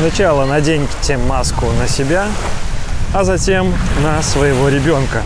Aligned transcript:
Сначала 0.00 0.46
наденьте 0.46 1.18
маску 1.18 1.66
на 1.78 1.86
себя, 1.86 2.26
а 3.12 3.22
затем 3.22 3.70
на 4.02 4.22
своего 4.22 4.70
ребенка. 4.70 5.22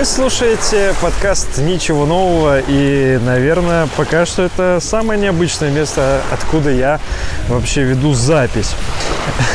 Вы 0.00 0.06
слушаете 0.06 0.94
подкаст 1.02 1.58
«Ничего 1.58 2.06
нового» 2.06 2.58
и, 2.66 3.20
наверное, 3.22 3.86
пока 3.98 4.24
что 4.24 4.44
это 4.44 4.78
самое 4.80 5.20
необычное 5.20 5.70
место, 5.70 6.22
откуда 6.32 6.70
я 6.70 6.98
вообще 7.48 7.82
веду 7.82 8.14
запись. 8.14 8.74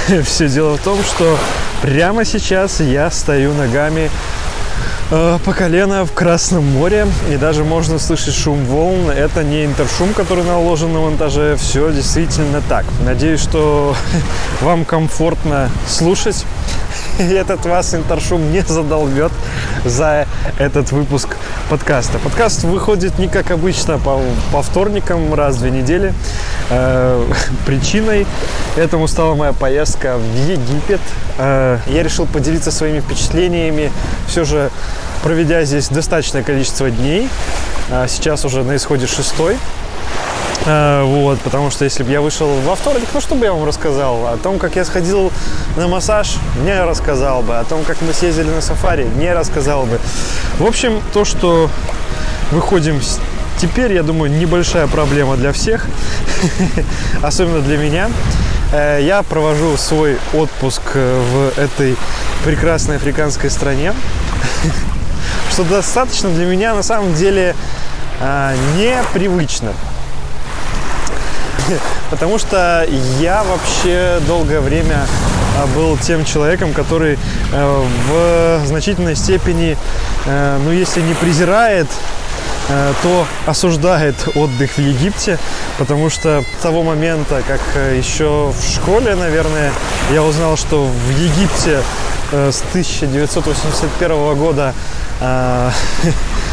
Все 0.24 0.48
дело 0.48 0.78
в 0.78 0.82
том, 0.82 1.04
что 1.04 1.36
прямо 1.82 2.26
сейчас 2.26 2.80
я 2.80 3.10
стою 3.10 3.56
ногами 3.56 4.12
э, 5.10 5.40
по 5.44 5.52
колено 5.52 6.06
в 6.06 6.12
Красном 6.12 6.64
море, 6.64 7.08
и 7.32 7.38
даже 7.38 7.64
можно 7.64 7.98
слышать 7.98 8.36
шум 8.36 8.66
волн. 8.66 9.10
Это 9.10 9.44
не 9.44 9.66
интершум, 9.66 10.14
который 10.14 10.44
наложен 10.44 10.94
на 10.94 11.00
монтаже, 11.00 11.56
все 11.56 11.92
действительно 11.92 12.62
так. 12.70 12.86
Надеюсь, 13.04 13.42
что 13.42 13.96
вам 14.62 14.86
комфортно 14.86 15.72
слушать 15.88 16.46
этот 17.20 17.66
вас 17.66 17.94
интершум 17.94 18.52
не 18.52 18.62
задолбет 18.62 19.32
за 19.86 20.28
этот 20.60 20.92
выпуск 20.92 21.30
подкаста. 21.70 22.20
Подкаст 22.20 22.64
выходит 22.64 23.18
не 23.20 23.28
как 23.28 23.52
обычно 23.52 23.98
по, 23.98 24.22
по 24.52 24.62
вторникам 24.62 25.34
раз 25.34 25.56
в 25.56 25.60
две 25.60 25.72
недели. 25.72 26.14
Э, 26.70 27.26
причиной 27.66 28.28
этому 28.76 29.08
стала 29.08 29.36
моя 29.36 29.54
поездка 29.54 30.18
в 30.18 30.50
Египет. 30.50 31.02
Э, 31.38 31.80
я 31.88 32.04
решил 32.04 32.26
поделиться 32.26 32.72
своими 32.72 33.00
впечатлениями, 33.00 33.92
все 34.28 34.44
же 34.44 34.70
проведя 35.24 35.64
здесь 35.64 35.88
достаточное 35.88 36.44
количество 36.44 36.90
дней. 36.90 37.30
Э, 37.90 38.08
сейчас 38.10 38.44
уже 38.44 38.64
на 38.64 38.76
исходе 38.76 39.08
шестой. 39.08 39.58
А, 40.66 41.04
вот, 41.04 41.40
потому 41.42 41.70
что 41.70 41.86
если 41.86 42.04
бы 42.04 42.12
я 42.12 42.22
вышел 42.22 42.48
во 42.62 42.76
вторник, 42.76 43.08
ну 43.14 43.22
что 43.22 43.36
бы 43.36 43.46
я 43.46 43.54
вам 43.54 43.66
рассказал? 43.66 44.28
О 44.28 44.38
том, 44.38 44.58
как 44.58 44.76
я 44.76 44.86
сходил 44.86 45.32
на 45.78 45.88
массаж, 45.88 46.38
не 46.64 46.84
рассказал 46.84 47.42
бы. 47.42 47.58
О 47.58 47.64
том, 47.64 47.84
как 47.84 48.02
мы 48.02 48.14
съездили 48.14 48.50
на 48.50 48.62
сафари, 48.62 49.08
не 49.18 49.34
рассказал 49.34 49.86
бы. 49.86 50.00
В 50.60 50.66
общем, 50.66 51.02
то, 51.14 51.26
что 51.26 51.70
выходим 52.52 53.00
теперь, 53.58 53.94
я 53.94 54.04
думаю, 54.04 54.32
небольшая 54.32 54.88
проблема 54.88 55.38
для 55.38 55.52
всех, 55.52 55.86
особенно 57.22 57.62
для 57.62 57.78
меня. 57.78 58.10
Э, 58.72 59.00
я 59.02 59.24
провожу 59.24 59.78
свой 59.78 60.18
отпуск 60.34 60.82
э, 60.96 61.22
в 61.32 61.60
этой 61.60 61.96
прекрасной 62.44 62.98
африканской 62.98 63.50
стране, 63.50 63.94
что 65.52 65.64
достаточно 65.64 66.30
для 66.30 66.46
меня 66.46 66.76
на 66.76 66.84
самом 66.84 67.14
деле 67.14 67.56
э, 68.20 68.56
непривычно. 68.78 69.74
Потому 72.10 72.38
что 72.38 72.88
я 73.20 73.44
вообще 73.44 74.20
долгое 74.28 74.60
время 74.60 75.06
а, 75.58 75.68
был 75.68 75.98
тем 75.98 76.26
человеком, 76.26 76.74
который 76.74 77.18
э, 77.54 77.86
в 78.10 78.66
значительной 78.66 79.16
степени, 79.16 79.78
э, 80.26 80.60
ну 80.64 80.72
если 80.72 81.02
не 81.02 81.14
презирает, 81.14 81.88
э, 82.68 82.94
то 83.02 83.26
осуждает 83.46 84.16
отдых 84.36 84.72
в 84.72 84.80
Египте, 84.80 85.40
потому 85.78 86.10
что 86.10 86.44
с 86.60 86.62
того 86.62 86.84
момента, 86.84 87.42
как 87.48 87.62
еще 87.94 88.52
в 88.52 88.74
школе, 88.74 89.16
наверное, 89.16 89.72
я 90.12 90.24
узнал, 90.24 90.58
что 90.58 90.86
в 90.86 91.10
Египте 91.12 91.82
с 92.32 92.64
1981 92.72 94.36
года 94.36 94.74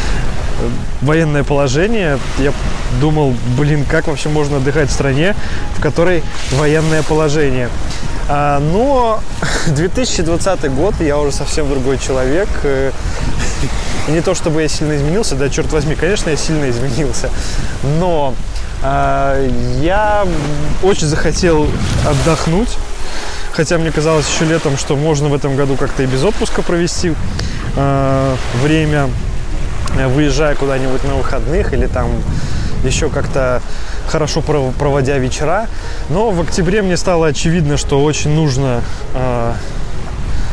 военное 1.01 1.43
положение, 1.43 2.19
я 2.37 2.53
думал, 2.99 3.33
блин, 3.57 3.85
как 3.89 4.07
вообще 4.07 4.29
можно 4.29 4.57
отдыхать 4.57 4.89
в 4.89 4.93
стране, 4.93 5.35
в 5.77 5.81
которой 5.81 6.23
военное 6.51 7.03
положение. 7.03 7.69
А, 8.29 8.59
но 8.59 9.19
2020 9.67 10.73
год, 10.73 10.95
я 10.99 11.17
уже 11.17 11.31
совсем 11.31 11.69
другой 11.69 11.97
человек. 11.97 12.47
Э, 12.63 12.91
и 14.07 14.11
не 14.11 14.21
то, 14.21 14.35
чтобы 14.35 14.61
я 14.61 14.67
сильно 14.67 14.95
изменился, 14.95 15.35
да, 15.35 15.49
черт 15.49 15.71
возьми, 15.71 15.95
конечно, 15.95 16.29
я 16.29 16.37
сильно 16.37 16.69
изменился. 16.69 17.29
Но 17.99 18.33
а, 18.81 19.45
я 19.81 20.25
очень 20.81 21.07
захотел 21.07 21.67
отдохнуть. 22.05 22.69
Хотя 23.53 23.77
мне 23.77 23.91
казалось 23.91 24.25
еще 24.27 24.45
летом, 24.45 24.77
что 24.77 24.95
можно 24.95 25.29
в 25.29 25.33
этом 25.33 25.55
году 25.55 25.75
как-то 25.75 26.01
и 26.01 26.07
без 26.07 26.23
отпуска 26.23 26.63
провести 26.63 27.13
э, 27.75 28.35
время, 28.63 29.11
выезжая 29.95 30.55
куда-нибудь 30.55 31.03
на 31.03 31.15
выходных 31.15 31.73
или 31.73 31.87
там 31.87 32.09
еще 32.83 33.09
как-то 33.09 33.61
хорошо 34.07 34.41
проводя 34.41 35.17
вечера. 35.17 35.67
Но 36.09 36.31
в 36.31 36.41
октябре 36.41 36.81
мне 36.81 36.97
стало 36.97 37.27
очевидно, 37.27 37.77
что 37.77 38.03
очень 38.03 38.31
нужно 38.31 38.81
э, 39.13 39.53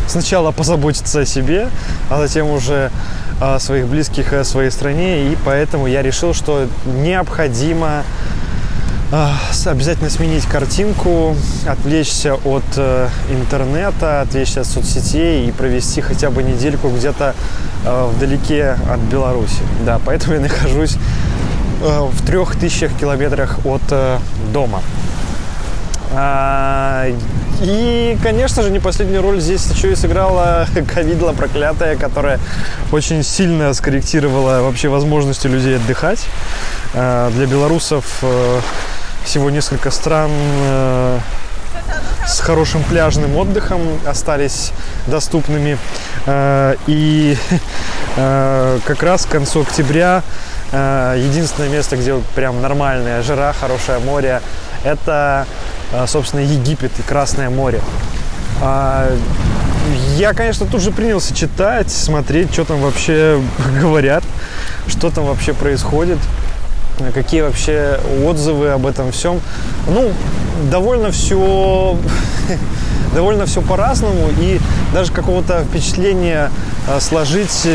сначала 0.07 0.51
позаботиться 0.53 1.21
о 1.21 1.27
себе, 1.27 1.69
а 2.09 2.19
затем 2.19 2.51
уже 2.51 2.91
о 3.41 3.59
своих 3.59 3.87
близких 3.87 4.33
и 4.33 4.37
о 4.37 4.45
своей 4.45 4.71
стране. 4.71 5.33
И 5.33 5.37
поэтому 5.45 5.87
я 5.87 6.03
решил, 6.03 6.35
что 6.35 6.67
необходимо 6.85 8.05
обязательно 9.13 10.11
сменить 10.11 10.45
картинку, 10.45 11.35
отвлечься 11.67 12.35
от 12.35 12.65
э, 12.77 13.09
интернета, 13.31 14.21
отвлечься 14.21 14.61
от 14.61 14.67
соцсетей 14.67 15.49
и 15.49 15.53
провести 15.53 16.01
хотя 16.01 16.31
бы 16.31 16.43
недельку 16.43 16.89
где-то 16.91 17.35
э, 17.85 18.11
вдалеке 18.15 18.77
от 18.89 19.01
Беларуси. 19.01 19.63
Да, 19.85 20.01
поэтому 20.05 20.35
я 20.35 20.41
нахожусь 20.41 20.97
Э, 21.83 22.07
в 22.11 22.27
трех 22.27 22.57
тысячах 22.57 22.93
километрах 22.93 23.65
от 23.65 23.83
дома. 24.53 24.83
А, 26.13 27.07
и, 27.63 28.19
конечно 28.23 28.63
же, 28.63 28.71
не 28.71 28.81
последнюю 28.81 29.23
роль 29.23 29.41
здесь 29.41 29.65
еще 29.67 29.93
и 29.93 29.95
сыграла 29.95 30.67
ковидла 30.95 31.33
проклятая, 31.33 31.97
которая 31.97 32.39
очень 32.93 33.23
сильно 33.23 33.73
скорректировала 33.73 34.61
вообще 34.63 34.89
возможности 34.89 35.47
людей 35.47 35.77
отдыхать. 35.77 36.27
А, 36.95 37.31
для 37.31 37.47
белорусов 37.47 38.23
всего 39.25 39.51
несколько 39.51 39.91
стран 39.91 40.31
с 42.27 42.41
хорошим 42.41 42.83
пляжным 42.85 43.37
отдыхом 43.37 43.81
остались 44.07 44.73
доступными. 45.07 45.79
И 46.87 47.37
как 48.17 49.03
раз 49.03 49.27
к 49.27 49.31
концу 49.31 49.63
октября 49.63 50.23
Э, 50.73 51.17
единственное 51.19 51.69
место, 51.69 51.97
где 51.97 52.15
прям 52.35 52.63
нормальная 52.63 53.23
жара, 53.23 53.53
хорошее 53.53 53.99
море, 53.99 54.41
это, 54.85 55.47
э, 55.93 56.07
собственно, 56.07 56.41
Египет 56.41 56.93
и 56.99 57.03
Красное 57.03 57.51
море. 57.51 57.81
А, 58.63 59.11
я, 60.17 60.33
конечно, 60.33 60.67
тут 60.67 60.81
же 60.81 60.93
принялся 60.93 61.35
читать, 61.35 61.91
смотреть, 61.91 62.53
что 62.53 62.65
там 62.65 62.81
вообще 62.81 63.41
говорят, 63.81 64.23
что 64.87 65.11
там 65.11 65.25
вообще 65.25 65.55
происходит, 65.55 66.19
какие 67.15 67.43
вообще 67.43 67.99
отзывы 68.25 68.71
об 68.71 68.87
этом 68.87 69.13
всем. 69.13 69.41
Ну, 69.87 70.13
довольно 70.71 71.11
все 71.11 71.97
довольно 73.15 73.47
все 73.47 73.63
по-разному 73.63 74.29
и 74.41 74.61
даже 74.93 75.13
какого-то 75.13 75.65
впечатления 75.65 76.51
э, 76.89 77.01
сложить 77.01 77.67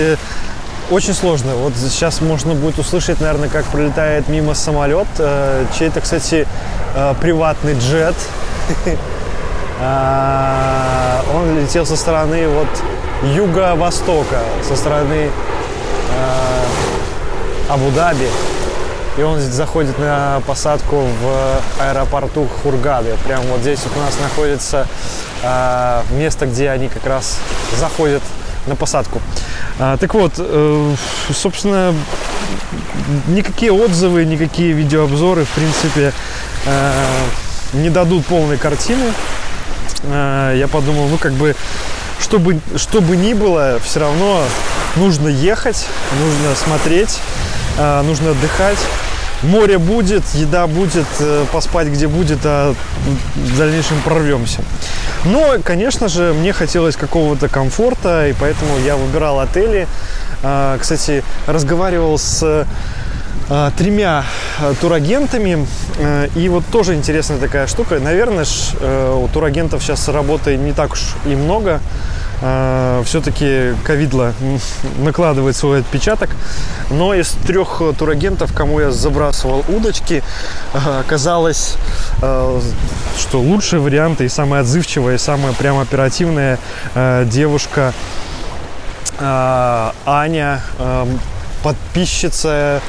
очень 0.92 1.14
сложно. 1.14 1.56
Вот 1.56 1.74
сейчас 1.76 2.22
можно 2.22 2.54
будет 2.54 2.78
услышать, 2.78 3.20
наверное, 3.20 3.50
как 3.50 3.66
пролетает 3.66 4.30
мимо 4.30 4.54
самолет. 4.54 5.08
Э, 5.18 5.66
чей-то, 5.78 6.02
кстати, 6.02 6.48
э, 6.96 7.14
приватный 7.22 7.74
джет. 7.78 8.16
А, 9.78 11.22
он 11.36 11.60
летел 11.60 11.86
со 11.86 11.98
стороны 11.98 12.48
вот 12.48 12.68
юго-востока, 13.36 14.40
со 14.66 14.74
стороны 14.74 15.28
э, 15.28 15.30
Абу-Даби. 17.68 18.30
И 19.18 19.22
он 19.22 19.40
заходит 19.40 19.98
на 19.98 20.42
посадку 20.46 20.98
в 21.22 21.82
аэропорту 21.82 22.48
Хургады. 22.48 23.16
Прямо 23.26 23.44
вот 23.44 23.62
здесь 23.62 23.80
вот 23.84 23.96
у 23.96 24.00
нас 24.00 24.18
находится 24.20 24.88
место, 26.12 26.48
где 26.48 26.70
они 26.70 26.88
как 26.88 27.06
раз 27.06 27.38
заходят 27.78 28.24
на 28.68 28.76
посадку. 28.76 29.22
А, 29.80 29.98
так 29.98 30.14
вот, 30.14 30.34
э, 30.38 30.96
собственно, 31.34 31.94
никакие 33.28 33.72
отзывы, 33.72 34.26
никакие 34.26 34.72
видеообзоры, 34.72 35.46
в 35.46 35.50
принципе, 35.50 36.14
э, 36.66 36.92
не 37.74 37.90
дадут 37.90 38.26
полной 38.26 38.58
картины. 38.58 39.14
Э, 40.04 40.54
я 40.56 40.68
подумал, 40.68 41.08
ну, 41.08 41.18
как 41.18 41.34
бы, 41.34 41.56
чтобы, 42.20 42.60
чтобы 42.78 43.16
ни 43.16 43.34
было, 43.34 43.80
все 43.84 44.00
равно 44.00 44.44
нужно 44.96 45.28
ехать, 45.28 45.86
нужно 46.20 46.56
смотреть, 46.56 47.20
э, 47.78 48.02
нужно 48.02 48.32
отдыхать. 48.32 48.80
Море 49.44 49.78
будет, 49.78 50.24
еда 50.34 50.68
будет, 50.68 51.06
э, 51.20 51.46
поспать 51.52 51.88
где 51.88 52.08
будет, 52.08 52.40
а 52.44 52.74
в 53.36 53.58
дальнейшем 53.58 54.02
прорвемся. 54.04 54.62
Но, 55.26 55.56
конечно 55.64 56.08
же, 56.08 56.34
мне 56.34 56.54
хотелось 56.54 56.96
какого-то 56.96 57.50
комфорта, 57.50 58.28
и 58.28 58.34
поэтому 58.34 58.78
я 58.86 58.96
выбирал 58.96 59.40
отели. 59.40 59.88
А, 60.44 60.78
кстати, 60.78 61.24
разговаривал 61.48 62.18
с 62.18 62.66
а, 63.50 63.72
тремя 63.78 64.24
а, 64.60 64.74
турагентами. 64.74 65.66
И 66.36 66.50
вот 66.50 66.66
тоже 66.72 66.96
интересная 66.96 67.38
такая 67.38 67.68
штука. 67.68 68.00
Наверное, 68.00 68.46
э, 68.80 69.20
у 69.24 69.28
турагентов 69.28 69.84
сейчас 69.84 70.08
работы 70.10 70.58
не 70.58 70.74
так 70.74 70.94
уж 70.94 71.16
и 71.26 71.36
много. 71.36 71.80
Все-таки 73.06 73.74
ковидло 73.84 74.34
накладывает 74.98 75.56
свой 75.56 75.80
отпечаток. 75.80 76.30
Но 76.90 77.14
из 77.14 77.30
трех 77.48 77.82
турагентов, 77.98 78.54
кому 78.54 78.80
я 78.80 78.92
забрасывал 78.92 79.64
удочки, 79.68 80.24
оказалось, 80.74 81.78
что 82.20 83.40
лучший 83.40 83.80
вариант 83.80 84.22
и 84.22 84.28
самая 84.30 84.62
отзывчивая, 84.62 85.16
и 85.16 85.18
самая 85.18 85.54
прям 85.54 85.80
оперативная 85.80 86.60
девушка 87.26 87.94
Аня, 89.20 90.62
подписчица 91.64 92.82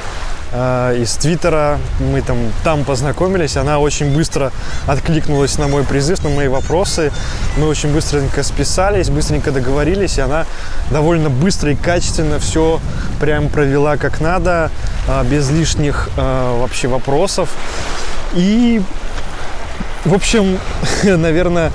э, 0.51 0.97
из 1.01 1.15
Твиттера. 1.15 1.79
Мы 1.99 2.21
там, 2.21 2.37
там 2.63 2.83
познакомились. 2.83 3.57
Она 3.57 3.79
очень 3.79 4.13
быстро 4.13 4.51
откликнулась 4.85 5.57
на 5.57 5.67
мой 5.67 5.83
призыв, 5.83 6.23
на 6.23 6.29
мои 6.29 6.47
вопросы. 6.47 7.11
Мы 7.57 7.67
очень 7.67 7.93
быстренько 7.93 8.43
списались, 8.43 9.09
быстренько 9.09 9.51
договорились. 9.51 10.17
И 10.17 10.21
она 10.21 10.45
довольно 10.91 11.29
быстро 11.29 11.71
и 11.71 11.75
качественно 11.75 12.39
все 12.39 12.79
прям 13.19 13.49
провела 13.49 13.97
как 13.97 14.21
надо, 14.21 14.71
э, 15.07 15.23
без 15.25 15.49
лишних 15.49 16.09
э, 16.17 16.57
вообще 16.59 16.87
вопросов. 16.87 17.49
И 18.33 18.81
в 20.05 20.13
общем, 20.13 20.57
наверное, 21.03 21.71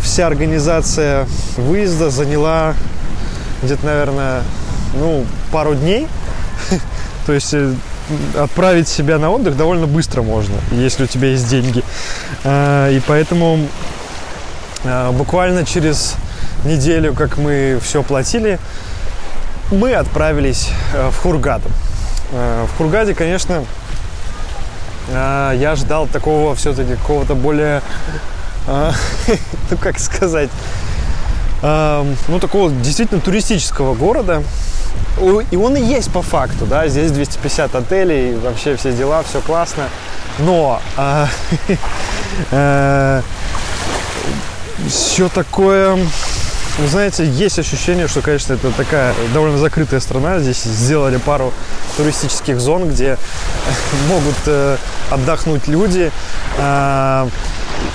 вся 0.00 0.26
организация 0.26 1.26
выезда 1.56 2.10
заняла 2.10 2.74
где-то, 3.62 3.86
наверное, 3.86 4.42
ну, 4.94 5.24
пару 5.52 5.74
дней. 5.74 6.08
То 7.26 7.32
есть 7.32 7.52
э, 7.54 7.74
отправить 8.36 8.88
себя 8.88 9.18
на 9.18 9.30
отдых 9.30 9.56
довольно 9.56 9.86
быстро 9.86 10.22
можно, 10.22 10.54
если 10.72 11.04
у 11.04 11.06
тебя 11.06 11.28
есть 11.28 11.48
деньги. 11.48 11.82
А, 12.44 12.90
и 12.90 13.00
поэтому 13.00 13.66
а, 14.84 15.12
буквально 15.12 15.64
через 15.64 16.14
неделю, 16.64 17.14
как 17.14 17.36
мы 17.38 17.78
все 17.82 18.02
платили, 18.02 18.58
мы 19.70 19.92
отправились 19.94 20.70
э, 20.94 21.10
в 21.10 21.18
Хургад. 21.18 21.60
А, 22.32 22.66
в 22.66 22.76
Хургаде, 22.76 23.14
конечно, 23.14 23.64
я 25.10 25.74
ждал 25.74 26.06
такого 26.06 26.54
все-таки 26.54 26.94
какого-то 26.96 27.34
более, 27.34 27.80
ну 28.66 29.76
как 29.80 29.98
сказать, 29.98 30.50
ну 31.62 32.38
такого 32.38 32.70
действительно 32.70 33.22
туристического 33.22 33.94
города, 33.94 34.42
и 35.50 35.56
он 35.56 35.76
и 35.76 35.82
есть 35.82 36.10
по 36.12 36.22
факту, 36.22 36.66
да, 36.66 36.86
здесь 36.88 37.10
250 37.10 37.74
отелей, 37.74 38.36
вообще 38.36 38.76
все 38.76 38.92
дела, 38.92 39.22
все 39.22 39.40
классно. 39.40 39.84
Но 40.38 40.80
э, 40.96 41.26
э, 42.52 43.22
все 44.88 45.28
такое, 45.28 45.98
знаете, 46.86 47.26
есть 47.26 47.58
ощущение, 47.58 48.06
что, 48.06 48.22
конечно, 48.22 48.54
это 48.54 48.70
такая 48.70 49.14
довольно 49.34 49.58
закрытая 49.58 50.00
страна. 50.00 50.38
Здесь 50.38 50.62
сделали 50.62 51.16
пару 51.16 51.52
туристических 51.96 52.60
зон, 52.60 52.88
где 52.88 53.18
могут 54.08 54.36
э, 54.46 54.76
отдохнуть 55.10 55.66
люди. 55.66 56.12
Э, 56.58 57.28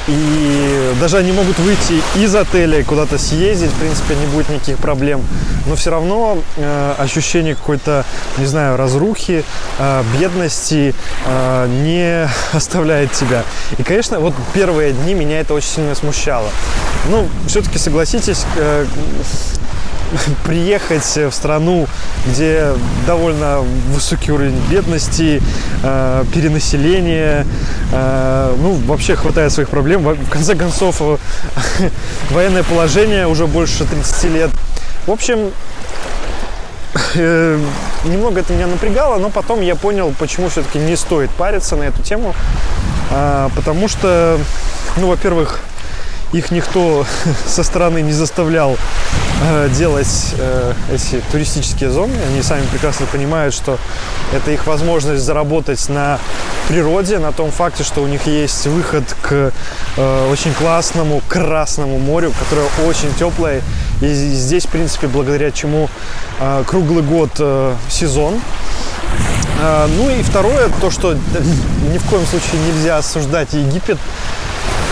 и 0.08 0.94
даже 1.00 1.18
они 1.18 1.32
могут 1.32 1.58
выйти 1.60 2.02
из 2.16 2.36
отеля 2.36 2.84
куда-то 2.84 3.18
съездить, 3.18 3.72
в 3.72 3.80
принципе, 3.80 4.16
не 4.16 4.26
будет 4.28 4.50
никаких 4.50 4.78
проблем. 4.78 5.22
Но 5.66 5.76
все 5.76 5.92
равно 5.92 6.38
э, 6.58 6.96
ощущение 6.98 7.56
какой-то, 7.56 8.06
не 8.38 8.46
знаю, 8.46 8.78
разрухи, 8.78 9.44
э, 9.80 10.04
бедности 10.20 10.94
э, 11.26 11.68
не 11.84 12.30
оставляет 12.54 13.12
тебя. 13.14 13.44
И, 13.78 13.84
конечно, 13.84 14.20
вот 14.20 14.34
первые 14.54 14.92
дни 14.94 15.14
меня 15.14 15.40
это 15.40 15.54
очень 15.54 15.70
сильно 15.70 15.96
смущало. 15.96 16.50
Ну, 17.10 17.28
все-таки 17.48 17.78
согласитесь, 17.78 18.46
э, 18.58 18.86
приехать 20.46 21.18
в 21.18 21.32
страну, 21.32 21.88
где 22.28 22.68
довольно 23.06 23.60
высокий 23.94 24.32
уровень 24.32 24.60
бедности, 24.70 25.42
э, 25.84 26.24
перенаселения, 26.34 27.46
э, 27.92 28.56
ну, 28.60 28.74
вообще 28.88 29.16
хватает 29.16 29.52
своих 29.52 29.70
проблем. 29.74 30.04
В 30.04 30.30
конце 30.30 30.54
концов, 30.54 31.02
э, 31.02 31.18
военное 32.30 32.62
положение 32.62 33.26
уже 33.26 33.48
больше 33.48 33.86
30 33.86 34.24
лет. 34.26 34.52
В 35.08 35.12
общем, 35.12 35.52
э, 37.16 37.60
немного 38.06 38.42
это 38.42 38.54
меня 38.54 38.68
напрягало, 38.68 39.18
но 39.18 39.32
потом 39.32 39.62
я 39.62 39.76
понял, 39.76 40.14
почему 40.20 40.50
все-таки 40.50 40.78
не 40.78 40.96
стоит 40.96 41.32
париться 41.32 41.76
на 41.76 41.86
эту 41.86 42.04
тему. 42.04 42.36
Э, 43.10 43.50
потому 43.56 43.88
что, 43.88 44.38
ну, 44.98 45.08
во-первых, 45.08 45.60
их 46.34 46.52
никто 46.52 47.06
со 47.48 47.64
стороны 47.64 48.02
не 48.02 48.12
заставлял 48.12 48.76
э, 49.42 49.70
делать 49.70 50.34
э, 50.38 50.74
эти 50.92 51.22
туристические 51.32 51.92
зоны. 51.92 52.16
Они 52.28 52.42
сами 52.42 52.66
прекрасно 52.66 53.06
понимают, 53.06 53.54
что 53.54 53.78
это 54.34 54.52
их 54.52 54.66
возможность 54.66 55.24
заработать 55.24 55.88
на 55.90 56.20
природе, 56.68 57.20
на 57.20 57.32
том 57.32 57.52
факте, 57.52 57.84
что 57.84 58.02
у 58.02 58.08
них 58.08 58.26
есть 58.26 58.66
выход 58.66 59.04
к 59.22 59.54
э, 59.98 60.30
очень 60.32 60.54
классному 60.54 61.22
Красному 61.30 62.00
морю, 62.00 62.34
которое 62.38 62.68
очень 62.88 63.14
теплое. 63.14 63.62
И 64.02 64.08
здесь, 64.08 64.66
в 64.66 64.70
принципе, 64.70 65.08
благодаря 65.08 65.52
чему 65.52 65.90
круглый 66.68 67.04
год 67.04 67.32
сезон. 67.90 68.42
Ну 69.98 70.10
и 70.10 70.22
второе, 70.24 70.68
то, 70.82 70.92
что 70.92 71.14
ни 71.14 71.98
в 71.98 72.10
коем 72.10 72.26
случае 72.26 72.60
нельзя 72.68 72.98
осуждать 72.98 73.54
Египет 73.54 73.98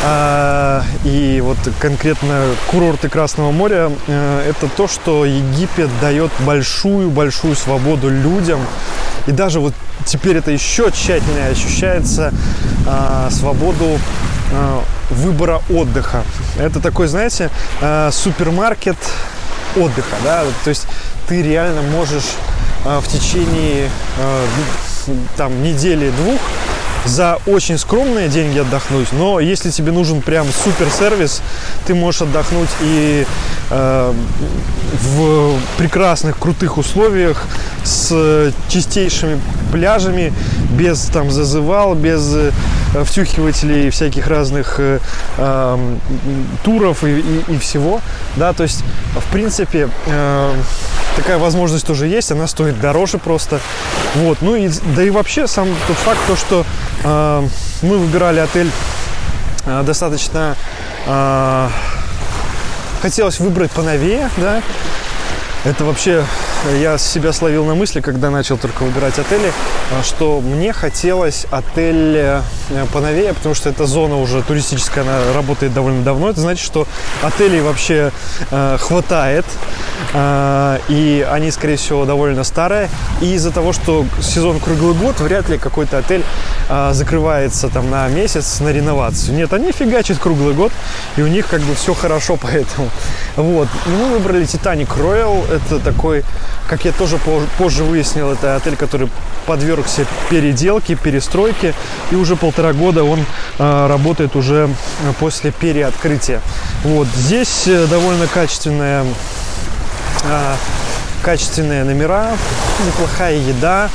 а, 0.03 0.83
и 1.03 1.41
вот 1.41 1.57
конкретно 1.79 2.45
курорты 2.71 3.07
Красного 3.07 3.51
моря 3.51 3.91
э, 4.07 4.49
это 4.49 4.67
то, 4.67 4.87
что 4.87 5.25
Египет 5.25 5.89
дает 6.01 6.31
большую-большую 6.39 7.55
свободу 7.55 8.09
людям. 8.09 8.59
И 9.27 9.31
даже 9.31 9.59
вот 9.59 9.73
теперь 10.05 10.37
это 10.37 10.49
еще 10.49 10.91
тщательнее 10.91 11.49
ощущается 11.49 12.33
а, 12.87 13.29
свободу 13.29 13.99
а, 14.53 14.83
выбора 15.11 15.61
отдыха. 15.69 16.23
Это 16.57 16.79
такой, 16.79 17.07
знаете, 17.07 17.51
супермаркет 18.11 18.97
отдыха, 19.75 20.15
да, 20.23 20.43
то 20.63 20.69
есть 20.69 20.87
ты 21.27 21.41
реально 21.41 21.81
можешь 21.81 22.35
в 22.83 23.07
течение 23.07 23.89
там 25.37 25.63
недели-двух 25.63 26.39
за 27.05 27.39
очень 27.45 27.77
скромные 27.77 28.29
деньги 28.29 28.59
отдохнуть, 28.59 29.07
но 29.11 29.39
если 29.39 29.71
тебе 29.71 29.91
нужен 29.91 30.21
прям 30.21 30.47
супер 30.63 30.87
сервис, 30.89 31.41
ты 31.85 31.95
можешь 31.95 32.21
отдохнуть 32.21 32.69
и 32.81 33.25
э, 33.69 34.13
в 35.01 35.57
прекрасных 35.77 36.37
крутых 36.37 36.77
условиях 36.77 37.45
с 37.83 38.53
чистейшими 38.69 39.39
пляжами, 39.71 40.33
без 40.71 41.01
там 41.05 41.31
зазывал, 41.31 41.95
без 41.95 42.33
э, 42.35 42.51
втюхивателей 43.03 43.89
всяких 43.89 44.27
разных 44.27 44.75
э, 44.79 44.99
э, 45.37 45.95
туров 46.63 47.03
и, 47.03 47.19
и, 47.19 47.43
и 47.47 47.57
всего, 47.57 48.01
да, 48.35 48.53
то 48.53 48.63
есть 48.63 48.83
в 49.15 49.31
принципе 49.31 49.89
э, 50.07 50.53
такая 51.15 51.37
возможность 51.37 51.85
тоже 51.85 52.07
есть, 52.07 52.31
она 52.31 52.47
стоит 52.47 52.79
дороже 52.79 53.17
просто. 53.17 53.59
Вот, 54.15 54.39
ну 54.41 54.55
и 54.55 54.69
да 54.95 55.03
и 55.03 55.09
вообще 55.09 55.47
сам 55.47 55.67
тот 55.87 55.97
факт, 55.97 56.19
то, 56.27 56.35
что 56.35 56.65
э, 57.03 57.47
мы 57.81 57.97
выбирали 57.97 58.39
отель 58.39 58.71
э, 59.65 59.83
достаточно 59.83 60.55
э, 61.05 61.69
хотелось 63.01 63.39
выбрать 63.39 63.71
поновее, 63.71 64.29
да. 64.37 64.61
Это 65.63 65.85
вообще 65.85 66.23
я 66.79 66.97
себя 66.97 67.33
словил 67.33 67.65
на 67.65 67.75
мысли, 67.75 68.01
когда 68.01 68.31
начал 68.31 68.57
только 68.57 68.81
выбирать 68.81 69.19
отели, 69.19 69.51
что 70.03 70.41
мне 70.41 70.73
хотелось 70.73 71.45
отель 71.51 72.15
э, 72.17 72.41
поновее, 72.91 73.33
потому 73.33 73.53
что 73.53 73.69
эта 73.69 73.85
зона 73.85 74.17
уже 74.17 74.41
туристическая, 74.41 75.03
она 75.03 75.33
работает 75.35 75.73
довольно 75.73 76.03
давно. 76.03 76.29
Это 76.29 76.41
значит, 76.41 76.65
что 76.65 76.87
отелей 77.21 77.61
вообще 77.61 78.11
э, 78.49 78.77
хватает. 78.79 79.45
А, 80.13 80.79
и 80.89 81.25
они, 81.29 81.51
скорее 81.51 81.77
всего, 81.77 82.05
довольно 82.05 82.43
старые. 82.43 82.89
И 83.21 83.33
из-за 83.33 83.51
того, 83.51 83.73
что 83.73 84.05
сезон 84.21 84.59
круглый 84.59 84.95
год, 84.95 85.19
вряд 85.19 85.49
ли 85.49 85.57
какой-то 85.57 85.99
отель 85.99 86.23
а, 86.69 86.93
закрывается 86.93 87.69
там 87.69 87.89
на 87.89 88.07
месяц 88.07 88.59
на 88.59 88.69
реновацию. 88.69 89.35
Нет, 89.35 89.53
они 89.53 89.71
фигачат 89.71 90.17
круглый 90.17 90.53
год, 90.53 90.71
и 91.17 91.21
у 91.21 91.27
них 91.27 91.47
как 91.47 91.61
бы 91.61 91.75
все 91.75 91.93
хорошо 91.93 92.37
поэтому. 92.41 92.89
Вот. 93.35 93.67
И 93.85 93.89
мы 93.89 94.09
выбрали 94.09 94.43
Titanic 94.43 94.89
Royal. 94.97 95.43
Это 95.51 95.79
такой, 95.79 96.23
как 96.67 96.85
я 96.85 96.91
тоже 96.91 97.17
позже 97.57 97.83
выяснил, 97.83 98.31
это 98.31 98.55
отель, 98.55 98.75
который 98.75 99.09
подвергся 99.45 100.05
переделке, 100.29 100.95
перестройке, 100.95 101.73
и 102.11 102.15
уже 102.15 102.35
полтора 102.35 102.73
года 102.73 103.03
он 103.03 103.25
э, 103.57 103.87
работает 103.87 104.35
уже 104.35 104.69
после 105.19 105.51
переоткрытия. 105.51 106.41
Вот 106.83 107.07
здесь 107.07 107.67
э, 107.67 107.87
довольно 107.87 108.27
качественная 108.27 109.05
качественные 111.21 111.83
номера, 111.83 112.31
неплохая 112.85 113.35
еда, 113.35 113.89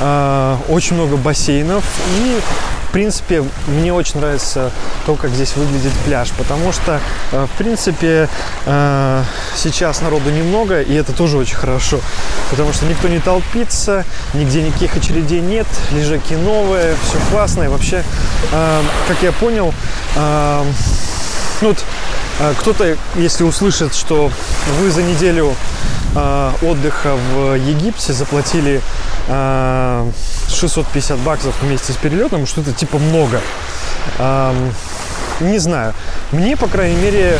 э, 0.00 0.56
очень 0.68 0.96
много 0.96 1.16
бассейнов. 1.16 1.84
И 2.18 2.40
в 2.88 2.92
принципе, 2.92 3.42
мне 3.68 3.90
очень 3.94 4.20
нравится 4.20 4.70
то, 5.06 5.14
как 5.14 5.30
здесь 5.30 5.56
выглядит 5.56 5.92
пляж, 6.04 6.30
потому 6.36 6.72
что, 6.72 7.00
э, 7.32 7.46
в 7.46 7.56
принципе, 7.56 8.28
сейчас 9.56 10.02
народу 10.02 10.30
немного, 10.30 10.82
и 10.82 10.92
это 10.94 11.12
тоже 11.12 11.38
очень 11.38 11.56
хорошо, 11.56 12.00
потому 12.50 12.72
что 12.72 12.84
никто 12.84 13.08
не 13.08 13.18
толпится, 13.18 14.04
нигде 14.34 14.62
никаких 14.62 14.94
очередей 14.94 15.40
нет, 15.40 15.66
лежаки 15.90 16.34
новые, 16.34 16.94
все 17.08 17.18
классно, 17.30 17.64
и 17.64 17.68
вообще, 17.68 18.04
как 18.50 19.16
я 19.22 19.32
понял, 19.32 19.74
ну 21.62 21.68
вот 21.68 21.84
кто-то, 22.58 22.96
если 23.14 23.44
услышит, 23.44 23.94
что 23.94 24.30
вы 24.80 24.90
за 24.90 25.02
неделю 25.02 25.54
отдыха 26.60 27.14
в 27.32 27.54
Египте 27.54 28.12
заплатили 28.12 28.82
650 29.28 31.18
баксов 31.20 31.54
вместе 31.62 31.92
с 31.92 31.96
перелетом, 31.96 32.46
что 32.46 32.60
это 32.60 32.72
типа 32.72 32.98
много. 32.98 33.40
Не 35.40 35.58
знаю. 35.58 35.94
Мне, 36.32 36.56
по 36.56 36.66
крайней 36.66 36.96
мере, 36.96 37.38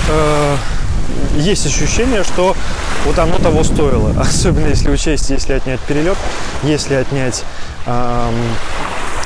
есть 1.37 1.67
ощущение, 1.67 2.25
что 2.25 2.57
вот 3.05 3.19
оно 3.19 3.39
того 3.39 3.65
стоило. 3.65 4.15
Особенно 4.21 4.69
если 4.69 4.91
учесть, 4.91 5.31
если 5.31 5.53
отнять 5.55 5.81
перелет, 5.81 6.17
если 6.63 6.95
отнять, 6.95 7.45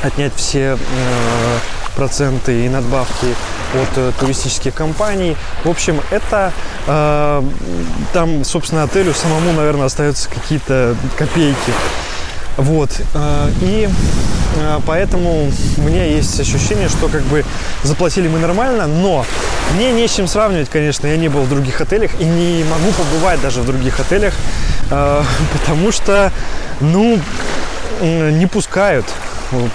отнять 0.02 0.32
все 0.36 0.78
проценты 1.96 2.66
и 2.66 2.68
надбавки 2.68 3.34
от 3.74 3.98
э, 3.98 4.12
туристических 4.20 4.74
компаний. 4.74 5.36
В 5.64 5.70
общем, 5.70 6.00
это 6.10 6.52
э, 6.86 7.42
там, 8.12 8.44
собственно, 8.44 8.84
отелю 8.84 9.14
самому, 9.14 9.52
наверное, 9.52 9.86
остаются 9.86 10.28
какие-то 10.28 10.94
копейки. 11.16 11.72
Вот. 12.58 12.90
Э, 13.14 13.50
и 13.62 13.88
э, 14.56 14.78
поэтому 14.86 15.50
у 15.78 15.80
меня 15.80 16.04
есть 16.04 16.38
ощущение, 16.38 16.88
что 16.88 17.08
как 17.08 17.22
бы 17.22 17.44
заплатили 17.82 18.28
мы 18.28 18.38
нормально, 18.38 18.86
но 18.86 19.24
мне 19.74 19.90
не 19.92 20.06
с 20.06 20.14
чем 20.14 20.28
сравнивать, 20.28 20.68
конечно. 20.68 21.06
Я 21.06 21.16
не 21.16 21.28
был 21.28 21.42
в 21.42 21.48
других 21.48 21.80
отелях 21.80 22.10
и 22.20 22.24
не 22.24 22.62
могу 22.64 22.92
побывать 22.92 23.40
даже 23.40 23.62
в 23.62 23.66
других 23.66 23.98
отелях, 23.98 24.34
потому 24.88 25.90
что, 25.90 26.30
ну, 26.80 27.18
не 28.00 28.46
пускают 28.46 29.06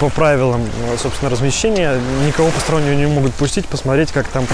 по 0.00 0.08
правилам, 0.08 0.68
собственно, 0.98 1.30
размещения. 1.30 1.98
Никого 2.26 2.50
постороннего 2.50 2.94
не 2.94 3.06
могут 3.06 3.32
пустить, 3.34 3.66
посмотреть, 3.66 4.12
как 4.12 4.28
там 4.28 4.46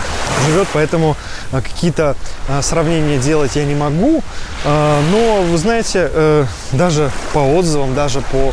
живет. 0.47 0.69
Поэтому 0.73 1.17
а, 1.53 1.61
какие-то 1.61 2.17
а, 2.49 2.63
сравнения 2.63 3.19
делать 3.19 3.57
я 3.57 3.65
не 3.65 3.75
могу. 3.75 4.23
Но, 4.65 5.43
вы 5.43 5.57
знаете, 5.57 6.11
э, 6.13 6.45
даже 6.73 7.11
по 7.33 7.39
отзывам, 7.39 7.95
даже 7.95 8.21
по 8.21 8.53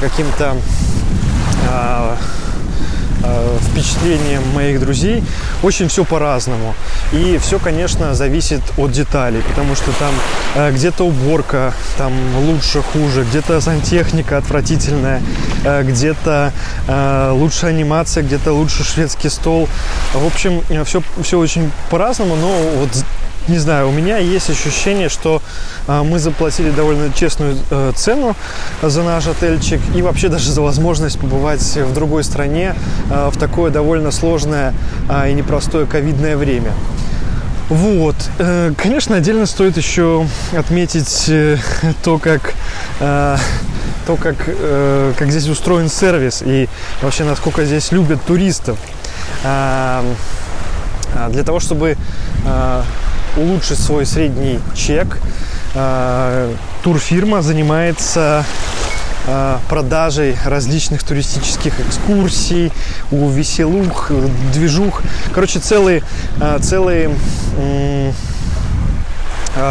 каким-то 0.00 0.56
э, 3.22 3.58
моих 4.54 4.80
друзей, 4.80 5.22
очень 5.62 5.88
все 5.88 6.04
по-разному. 6.04 6.74
И 7.12 7.38
все, 7.42 7.58
конечно, 7.58 8.14
зависит 8.14 8.60
от 8.76 8.92
деталей, 8.92 9.42
потому 9.48 9.74
что 9.74 9.90
там 9.98 10.14
э, 10.54 10.72
где-то 10.72 11.04
уборка 11.04 11.72
там 11.98 12.12
лучше, 12.46 12.82
хуже, 12.82 13.24
где-то 13.24 13.60
сантехника 13.60 14.38
отвратительная, 14.38 15.22
э, 15.64 15.82
где-то 15.82 16.52
э, 16.88 17.30
лучше 17.32 17.66
анимация, 17.66 18.22
где-то 18.22 18.52
лучше 18.52 18.84
шведский 18.84 19.28
стол. 19.28 19.68
В 20.14 20.26
общем, 20.26 20.62
все, 20.84 21.02
все 21.22 21.38
очень 21.38 21.70
по-разному, 21.90 22.36
но 22.36 22.48
вот 22.78 22.90
не 23.48 23.58
знаю, 23.58 23.88
у 23.88 23.92
меня 23.92 24.18
есть 24.18 24.50
ощущение, 24.50 25.08
что 25.08 25.42
э, 25.88 26.02
мы 26.02 26.18
заплатили 26.18 26.70
довольно 26.70 27.12
честную 27.12 27.56
э, 27.70 27.92
цену 27.96 28.36
за 28.82 29.02
наш 29.02 29.26
отельчик 29.26 29.80
и 29.94 30.02
вообще 30.02 30.28
даже 30.28 30.52
за 30.52 30.62
возможность 30.62 31.18
побывать 31.18 31.62
в 31.76 31.92
другой 31.92 32.24
стране 32.24 32.74
э, 33.10 33.30
в 33.32 33.38
такое 33.38 33.70
довольно 33.70 34.10
сложное 34.10 34.74
э, 35.08 35.30
и 35.30 35.34
непростое 35.34 35.86
ковидное 35.86 36.36
время. 36.36 36.72
Вот, 37.68 38.16
э, 38.38 38.72
конечно, 38.76 39.16
отдельно 39.16 39.46
стоит 39.46 39.76
еще 39.76 40.26
отметить 40.56 41.24
э, 41.28 41.56
то, 42.04 42.18
как 42.18 42.54
то, 42.98 44.16
как, 44.16 44.36
как 45.16 45.30
здесь 45.30 45.48
устроен 45.48 45.88
сервис 45.88 46.42
и 46.44 46.68
вообще 47.02 47.22
насколько 47.22 47.64
здесь 47.64 47.92
любят 47.92 48.20
туристов. 48.24 48.76
Для 49.42 50.02
того, 51.44 51.60
чтобы 51.60 51.96
улучшить 53.36 53.78
свой 53.78 54.06
средний 54.06 54.58
чек. 54.74 55.18
А, 55.74 56.52
турфирма 56.82 57.42
занимается 57.42 58.44
а, 59.26 59.60
продажей 59.68 60.36
различных 60.44 61.02
туристических 61.02 61.80
экскурсий, 61.80 62.72
у 63.10 63.28
веселух, 63.28 64.10
движух. 64.52 65.02
Короче, 65.34 65.60
целый, 65.60 66.02
целый 66.60 67.10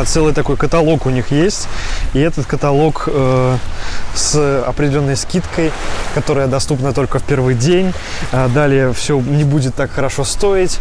целый 0.05 0.33
такой 0.33 0.57
каталог 0.57 1.05
у 1.05 1.09
них 1.09 1.31
есть. 1.31 1.67
И 2.13 2.19
этот 2.19 2.45
каталог 2.45 3.05
э, 3.07 3.57
с 4.13 4.63
определенной 4.65 5.15
скидкой, 5.15 5.71
которая 6.13 6.47
доступна 6.47 6.93
только 6.93 7.19
в 7.19 7.23
первый 7.23 7.55
день. 7.55 7.93
А 8.31 8.47
далее 8.49 8.93
все 8.93 9.19
не 9.19 9.43
будет 9.43 9.75
так 9.75 9.91
хорошо 9.91 10.23
стоить. 10.23 10.79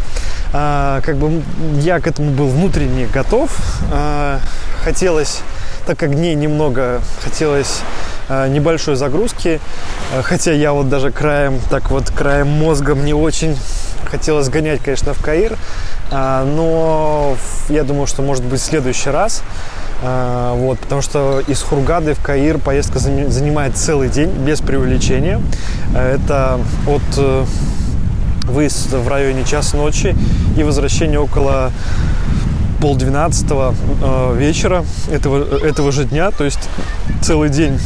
А, 0.53 1.01
как 1.03 1.17
бы 1.17 1.43
я 1.81 2.01
к 2.01 2.07
этому 2.07 2.31
был 2.31 2.49
внутренне 2.49 3.07
готов. 3.07 3.57
А, 3.93 4.41
хотелось, 4.85 5.41
так 5.87 5.99
как 5.99 6.15
дней 6.15 6.35
немного, 6.35 7.01
хотелось 7.23 7.81
небольшой 8.29 8.95
загрузки. 8.95 9.61
Хотя 10.23 10.53
я 10.53 10.73
вот 10.73 10.89
даже 10.89 11.11
краем, 11.11 11.61
так 11.69 11.91
вот 11.91 12.11
краем 12.11 12.47
мозга 12.47 12.95
мне 12.95 13.13
очень 13.15 13.59
хотелось 14.09 14.49
гонять, 14.49 14.81
конечно, 14.85 15.15
в 15.15 15.23
Каир. 15.23 15.57
Но 16.13 17.37
я 17.69 17.83
думаю, 17.83 18.07
что 18.07 18.23
может 18.23 18.45
быть 18.45 18.61
в 18.61 18.65
следующий 18.65 19.11
раз. 19.11 19.43
А, 20.03 20.55
вот, 20.55 20.79
потому 20.79 21.03
что 21.03 21.41
из 21.47 21.61
Хургады 21.63 22.15
в 22.15 22.23
Каир 22.23 22.59
поездка 22.59 22.99
занимает 22.99 23.77
целый 23.77 24.09
день 24.09 24.31
без 24.31 24.61
преувеличения. 24.61 25.41
Это 25.95 26.59
от 26.87 27.03
э, 27.19 27.45
выезд 28.45 28.93
в 28.93 29.09
районе 29.09 29.45
час 29.45 29.75
ночи 29.75 30.17
и 30.57 30.63
возвращение 30.63 31.19
около 31.19 31.71
полдвенадцатого 32.81 33.75
э, 34.03 34.37
вечера 34.39 34.85
этого, 35.11 35.59
этого 35.59 35.93
же 35.93 36.05
дня, 36.05 36.31
то 36.31 36.45
есть 36.45 36.71
целый 37.21 37.51
день 37.51 37.79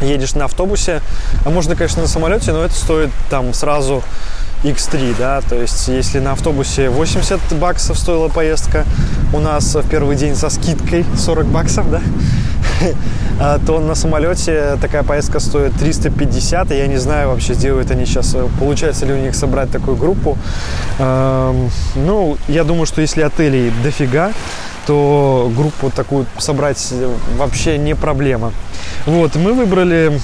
едешь 0.00 0.34
на 0.34 0.46
автобусе, 0.46 1.00
а 1.44 1.50
можно, 1.50 1.76
конечно, 1.76 2.02
на 2.02 2.08
самолете, 2.08 2.52
но 2.52 2.62
это 2.62 2.74
стоит 2.74 3.10
там 3.30 3.52
сразу 3.52 4.02
X3, 4.64 5.14
да, 5.18 5.40
то 5.42 5.54
есть 5.54 5.88
если 5.88 6.18
на 6.18 6.32
автобусе 6.32 6.88
80 6.88 7.38
баксов 7.58 7.98
стоила 7.98 8.28
поездка, 8.28 8.84
у 9.32 9.40
нас 9.40 9.74
в 9.74 9.88
первый 9.88 10.16
день 10.16 10.34
со 10.34 10.48
скидкой 10.48 11.04
40 11.16 11.46
баксов, 11.46 11.90
да, 11.90 12.00
а, 13.40 13.58
то 13.64 13.78
на 13.78 13.94
самолете 13.94 14.76
такая 14.80 15.02
поездка 15.02 15.38
стоит 15.38 15.74
350, 15.74 16.72
и 16.72 16.76
я 16.76 16.86
не 16.86 16.96
знаю 16.96 17.28
вообще, 17.28 17.54
сделают 17.54 17.90
они 17.90 18.06
сейчас, 18.06 18.34
получается 18.58 19.06
ли 19.06 19.12
у 19.12 19.18
них 19.18 19.34
собрать 19.34 19.70
такую 19.70 19.96
группу. 19.96 20.38
Ну, 20.98 22.38
я 22.48 22.64
думаю, 22.64 22.86
что 22.86 23.00
если 23.00 23.22
отелей 23.22 23.70
дофига, 23.82 24.32
то 24.86 25.50
группу 25.56 25.90
такую 25.90 26.26
собрать 26.38 26.92
вообще 27.36 27.78
не 27.78 27.94
проблема. 27.94 28.52
Вот, 29.06 29.34
мы 29.36 29.52
выбрали 29.52 30.20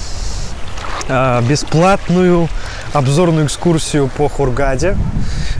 а, 1.09 1.41
бесплатную 1.41 2.47
обзорную 2.93 3.45
экскурсию 3.45 4.09
по 4.17 4.27
Хургаде. 4.27 4.97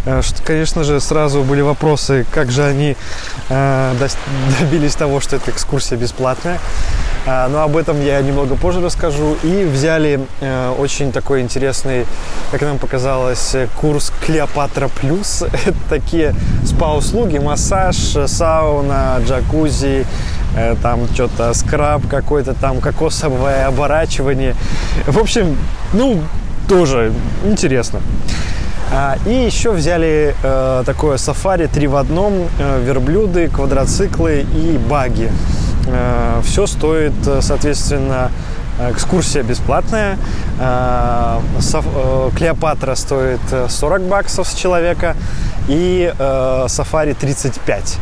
Э, 0.06 0.22
конечно 0.46 0.84
же, 0.84 1.00
сразу 1.00 1.44
были 1.44 1.62
вопросы, 1.62 2.26
как 2.32 2.52
же 2.52 2.64
они 2.64 2.96
э, 3.50 3.94
добились 4.60 4.96
того, 4.96 5.20
что 5.20 5.38
эта 5.38 5.52
экскурсия 5.52 5.98
бесплатная. 5.98 6.60
Э, 7.26 7.48
но 7.48 7.62
об 7.62 7.78
этом 7.78 8.04
я 8.04 8.22
немного 8.22 8.56
позже 8.56 8.82
расскажу. 8.82 9.38
И 9.44 9.64
взяли 9.64 10.20
очень 10.78 11.12
такой 11.12 11.42
интересный, 11.42 12.06
как 12.52 12.62
нам 12.62 12.78
показалось, 12.78 13.56
курс 13.80 14.12
Клеопатра 14.26 14.90
Плюс. 14.90 15.42
Это 15.66 15.78
такие 15.90 16.36
спа-услуги, 16.66 17.38
массаж, 17.38 17.96
сауна, 18.28 19.22
джакузи, 19.26 20.06
там 20.82 21.08
что-то 21.14 21.54
скраб 21.54 22.08
какой-то, 22.08 22.54
там 22.54 22.82
кокосовое 22.82 23.68
оборачивание. 23.68 24.56
В 25.08 25.18
общем, 25.18 25.58
ну, 25.94 26.22
тоже 26.72 27.12
интересно. 27.44 28.00
А, 28.94 29.18
и 29.26 29.34
еще 29.34 29.72
взяли 29.72 30.34
э, 30.42 30.84
такое 30.86 31.18
сафари 31.18 31.68
три 31.68 31.88
в 31.88 31.98
одном, 31.98 32.48
э, 32.60 32.82
верблюды, 32.86 33.50
квадроциклы 33.50 34.46
и 34.56 34.78
баги. 34.90 35.30
Э, 35.88 36.42
все 36.46 36.68
стоит, 36.68 37.14
соответственно, 37.42 38.32
экскурсия 38.90 39.44
бесплатная. 39.44 40.18
Э, 40.60 41.40
э, 41.60 42.30
Клеопатра 42.38 42.96
стоит 42.96 43.42
40 43.68 44.04
баксов 44.04 44.48
с 44.48 44.54
человека 44.54 45.18
и 45.68 46.14
э, 46.18 46.66
Сафари 46.68 47.14
35. 47.14 47.98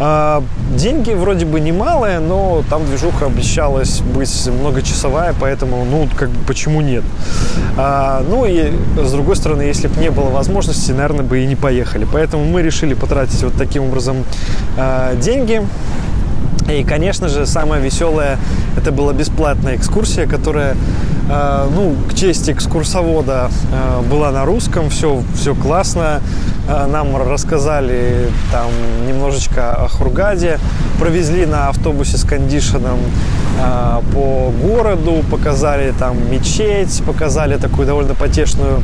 Э, 0.00 0.40
деньги 0.70 1.12
вроде 1.12 1.44
бы 1.44 1.60
немалые, 1.60 2.20
но 2.20 2.62
там 2.68 2.84
движуха 2.86 3.26
обещалась 3.26 4.00
быть 4.00 4.48
многочасовая, 4.48 5.34
поэтому, 5.38 5.84
ну, 5.84 6.08
как 6.16 6.30
бы, 6.30 6.44
почему 6.46 6.80
нет? 6.80 7.04
Э, 7.76 8.22
ну 8.28 8.44
и, 8.46 8.72
с 8.96 9.12
другой 9.12 9.36
стороны, 9.36 9.62
если 9.62 9.88
бы 9.88 10.00
не 10.00 10.10
было 10.10 10.30
возможности, 10.30 10.92
наверное, 10.92 11.24
бы 11.24 11.40
и 11.40 11.46
не 11.46 11.56
поехали. 11.56 12.06
Поэтому 12.10 12.44
мы 12.44 12.62
решили 12.62 12.94
потратить 12.94 13.42
вот 13.42 13.54
таким 13.54 13.84
образом 13.84 14.24
э, 14.76 15.16
деньги. 15.20 15.62
И, 16.78 16.84
конечно 16.84 17.28
же, 17.28 17.46
самое 17.46 17.82
веселое 17.82 18.38
это 18.76 18.92
была 18.92 19.12
бесплатная 19.12 19.76
экскурсия, 19.76 20.26
которая, 20.26 20.76
э, 21.28 21.68
ну, 21.74 21.96
к 22.08 22.14
чести 22.14 22.52
экскурсовода 22.52 23.50
э, 23.72 24.02
была 24.08 24.30
на 24.30 24.44
русском, 24.44 24.88
все, 24.88 25.22
все 25.34 25.54
классно. 25.54 26.20
Э, 26.68 26.86
нам 26.86 27.16
рассказали 27.16 28.28
там 28.52 28.68
немножечко 29.08 29.72
о 29.72 29.88
Хургаде, 29.88 30.60
провезли 31.00 31.44
на 31.44 31.68
автобусе 31.68 32.16
с 32.18 32.24
кондишеном 32.24 33.00
э, 33.58 34.00
по 34.12 34.52
городу, 34.62 35.24
показали 35.28 35.92
там 35.98 36.16
мечеть, 36.30 37.02
показали 37.04 37.56
такую 37.56 37.86
довольно 37.86 38.14
потешную 38.14 38.80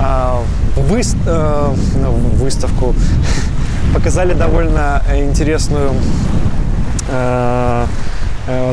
э, 0.00 0.80
выст, 0.88 1.16
э, 1.26 1.74
ну, 2.02 2.10
выставку, 2.42 2.94
показали 3.94 4.32
довольно 4.32 5.02
интересную 5.14 5.92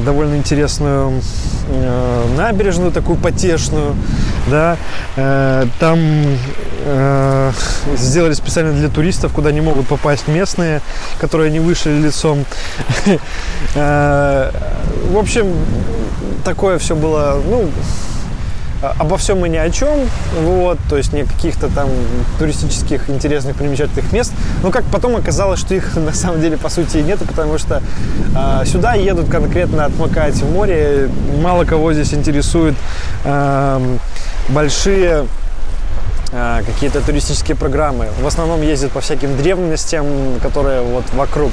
довольно 0.05 0.35
интересную 0.35 1.21
э, 1.69 2.25
набережную, 2.37 2.91
такую 2.91 3.17
потешную, 3.17 3.95
да, 4.47 4.77
там 5.79 5.99
сделали 7.97 8.33
специально 8.33 8.71
для 8.73 8.89
туристов, 8.89 9.31
куда 9.33 9.51
не 9.51 9.61
могут 9.61 9.87
попасть 9.87 10.27
местные, 10.27 10.81
которые 11.19 11.51
не 11.51 11.59
вышли 11.59 11.91
лицом. 11.91 12.45
В 13.75 15.17
общем, 15.17 15.51
такое 16.43 16.77
все 16.77 16.95
было, 16.95 17.41
ну, 17.45 17.69
обо 18.91 19.17
всем 19.17 19.45
и 19.45 19.49
ни 19.49 19.57
о 19.57 19.69
чем, 19.69 20.09
вот, 20.41 20.77
то 20.89 20.97
есть 20.97 21.13
не 21.13 21.23
каких-то 21.23 21.67
там 21.67 21.89
туристических 22.39 23.09
интересных 23.09 23.55
примечательных 23.55 24.11
мест. 24.11 24.33
Но 24.63 24.71
как 24.71 24.83
потом 24.85 25.15
оказалось, 25.15 25.59
что 25.59 25.75
их 25.75 25.95
на 25.95 26.13
самом 26.13 26.41
деле 26.41 26.57
по 26.57 26.69
сути 26.69 26.97
и 26.97 27.01
нет, 27.03 27.19
потому 27.19 27.57
что 27.57 27.81
э, 28.35 28.65
сюда 28.65 28.93
едут 28.93 29.29
конкретно 29.29 29.85
отмокать 29.85 30.35
в 30.35 30.51
море. 30.51 31.09
Мало 31.41 31.65
кого 31.65 31.93
здесь 31.93 32.13
интересует 32.13 32.75
э, 33.23 33.97
большие 34.49 35.27
э, 36.31 36.61
какие-то 36.65 37.01
туристические 37.01 37.55
программы. 37.55 38.07
В 38.21 38.27
основном 38.27 38.61
ездят 38.61 38.91
по 38.91 39.01
всяким 39.01 39.37
древностям, 39.37 40.05
которые 40.41 40.81
вот 40.81 41.05
вокруг. 41.13 41.51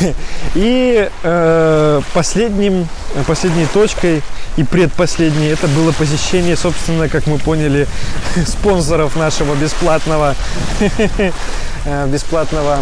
И 0.54 1.08
э, 1.22 2.00
последним, 2.14 2.88
последней 3.26 3.66
точкой 3.66 4.22
и 4.56 4.64
предпоследней 4.64 5.52
это 5.52 5.68
было 5.68 5.92
посещение, 5.92 6.56
собственно, 6.56 7.08
как 7.08 7.26
мы 7.26 7.38
поняли, 7.38 7.86
спонсоров 8.46 9.16
нашего 9.16 9.54
бесплатного, 9.54 10.34
э, 10.98 12.06
бесплатного 12.08 12.78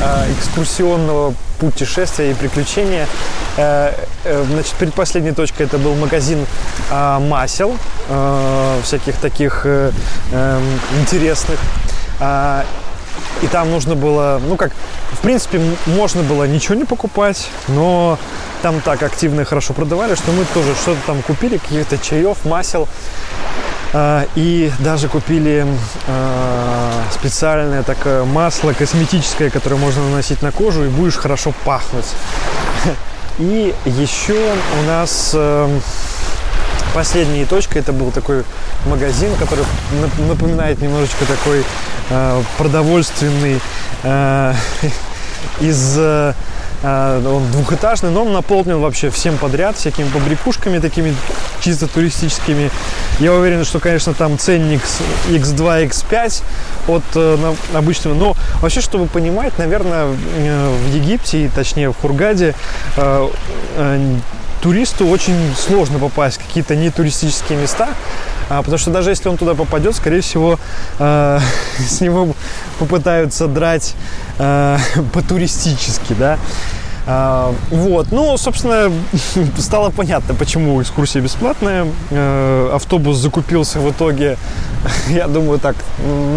э, 0.00 0.32
экскурсионного 0.32 1.34
путешествия 1.58 2.30
и 2.30 2.34
приключения. 2.34 3.06
Э, 3.56 3.92
э, 4.24 4.44
значит, 4.50 4.74
предпоследней 4.74 5.32
точкой 5.32 5.62
это 5.62 5.78
был 5.78 5.94
магазин 5.94 6.46
э, 6.90 7.18
масел, 7.20 7.76
э, 8.08 8.80
всяких 8.82 9.16
таких 9.16 9.62
э, 9.64 9.92
э, 10.32 10.60
интересных. 11.00 11.58
И 13.44 13.46
там 13.46 13.70
нужно 13.70 13.94
было, 13.94 14.40
ну 14.42 14.56
как, 14.56 14.72
в 15.12 15.18
принципе, 15.18 15.60
можно 15.84 16.22
было 16.22 16.44
ничего 16.44 16.76
не 16.76 16.84
покупать, 16.84 17.50
но 17.68 18.18
там 18.62 18.80
так 18.80 19.02
активно 19.02 19.42
и 19.42 19.44
хорошо 19.44 19.74
продавали, 19.74 20.14
что 20.14 20.32
мы 20.32 20.46
тоже 20.54 20.74
что-то 20.74 21.00
там 21.06 21.20
купили, 21.20 21.58
каких-то 21.58 21.98
чаев, 21.98 22.46
масел. 22.46 22.88
А, 23.92 24.26
и 24.34 24.72
даже 24.78 25.08
купили 25.08 25.66
а, 26.08 27.02
специальное 27.12 27.82
такое 27.82 28.24
масло 28.24 28.72
косметическое, 28.72 29.50
которое 29.50 29.76
можно 29.76 30.02
наносить 30.02 30.40
на 30.40 30.50
кожу, 30.50 30.84
и 30.84 30.88
будешь 30.88 31.16
хорошо 31.16 31.52
пахнуть. 31.66 32.06
И 33.38 33.74
еще 33.84 34.54
у 34.80 34.86
нас 34.86 35.32
эм, 35.34 35.82
последней 36.94 37.44
точкой 37.44 37.78
это 37.78 37.92
был 37.92 38.10
такой 38.10 38.44
магазин, 38.86 39.34
который 39.36 39.64
напоминает 40.28 40.80
немножечко 40.80 41.24
такой 41.26 41.64
э, 42.10 42.42
продовольственный 42.56 43.60
э, 44.02 44.54
из 45.60 45.96
э, 45.98 46.32
он 46.84 47.50
двухэтажный, 47.50 48.10
но 48.10 48.24
он 48.24 48.32
наполнен 48.32 48.78
вообще 48.78 49.08
всем 49.08 49.38
подряд, 49.38 49.76
всякими 49.76 50.06
побрякушками 50.08 50.78
такими 50.78 51.16
чисто 51.60 51.86
туристическими. 51.86 52.70
Я 53.20 53.32
уверен, 53.32 53.64
что, 53.64 53.80
конечно, 53.80 54.12
там 54.12 54.38
ценник 54.38 54.82
X2, 55.30 55.88
X5 55.88 56.42
от 56.88 57.02
э, 57.14 57.54
обычного. 57.72 58.14
Но 58.14 58.36
вообще, 58.60 58.82
чтобы 58.82 59.06
понимать, 59.06 59.56
наверное, 59.58 60.08
э, 60.36 60.76
в 60.86 60.94
Египте, 60.94 61.50
точнее 61.54 61.90
в 61.90 61.96
Хургаде, 61.96 62.54
э, 62.96 63.28
э, 63.76 64.16
туристу 64.64 65.06
очень 65.06 65.54
сложно 65.54 65.98
попасть 65.98 66.40
в 66.40 66.46
какие-то 66.46 66.74
нетуристические 66.74 67.58
места, 67.58 67.90
а, 68.48 68.60
потому 68.62 68.78
что 68.78 68.90
даже 68.90 69.10
если 69.10 69.28
он 69.28 69.36
туда 69.36 69.52
попадет, 69.54 69.94
скорее 69.94 70.22
всего, 70.22 70.58
э, 70.98 71.38
с 71.78 72.00
него 72.00 72.34
попытаются 72.78 73.46
драть 73.46 73.94
э, 74.38 74.78
по-туристически, 75.12 76.14
да. 76.14 76.38
А, 77.06 77.54
вот, 77.70 78.12
ну, 78.12 78.36
собственно, 78.38 78.90
стало 79.58 79.90
понятно, 79.90 80.34
почему 80.34 80.80
экскурсия 80.80 81.20
бесплатная. 81.20 81.86
Э, 82.10 82.70
автобус 82.72 83.18
закупился 83.18 83.78
в 83.78 83.90
итоге, 83.90 84.38
я 85.08 85.28
думаю, 85.28 85.58
так, 85.58 85.76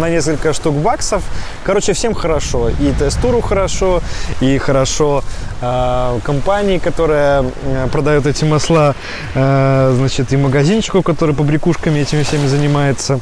на 0.00 0.10
несколько 0.10 0.52
штук 0.52 0.74
баксов. 0.74 1.22
Короче, 1.64 1.94
всем 1.94 2.14
хорошо. 2.14 2.68
И 2.68 2.92
тест-туру 2.98 3.40
хорошо, 3.40 4.02
и 4.40 4.58
хорошо 4.58 5.24
э, 5.62 6.18
компании, 6.22 6.76
которая 6.78 7.46
э, 7.64 7.88
продает 7.90 8.26
эти 8.26 8.44
масла, 8.44 8.94
значит, 9.34 10.32
и 10.32 10.36
магазинчику, 10.36 11.02
который 11.02 11.34
побрякушками 11.34 12.00
этими 12.00 12.22
всеми 12.22 12.46
занимается. 12.46 13.20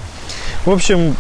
В 0.64 0.70
общем, 0.70 1.16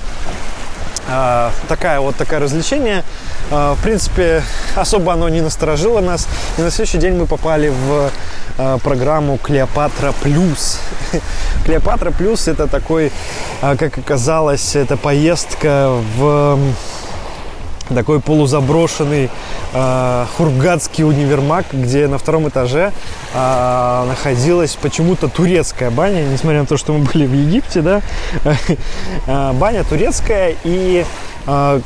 такая 1.68 2.00
вот 2.00 2.16
такое 2.16 2.40
развлечение. 2.40 3.04
А, 3.50 3.74
в 3.74 3.82
принципе, 3.82 4.42
особо 4.74 5.12
оно 5.12 5.28
не 5.28 5.40
насторожило 5.40 6.00
нас. 6.00 6.26
И 6.58 6.62
на 6.62 6.70
следующий 6.70 6.98
день 6.98 7.14
мы 7.14 7.26
попали 7.26 7.68
в 7.68 8.10
а, 8.58 8.78
программу 8.78 9.38
Клеопатра 9.38 10.12
Плюс. 10.22 10.80
Клеопатра 11.64 12.10
Плюс 12.10 12.48
это 12.48 12.66
такой, 12.66 13.12
а, 13.62 13.76
как 13.76 13.98
оказалось, 13.98 14.74
это 14.74 14.96
поездка 14.96 15.92
в 16.16 16.58
такой 17.94 18.20
полузаброшенный 18.20 19.30
э, 19.72 20.26
хургадский 20.36 21.04
универмаг, 21.04 21.66
где 21.72 22.08
на 22.08 22.18
втором 22.18 22.48
этаже 22.48 22.92
э, 23.32 24.04
находилась 24.08 24.74
почему-то 24.74 25.28
турецкая 25.28 25.90
баня, 25.90 26.24
несмотря 26.24 26.62
на 26.62 26.66
то, 26.66 26.76
что 26.76 26.92
мы 26.92 27.04
были 27.12 27.26
в 27.26 27.32
Египте, 27.32 27.82
да, 27.82 28.02
баня 29.52 29.84
турецкая 29.84 30.56
и 30.64 31.04
а, 31.46 31.80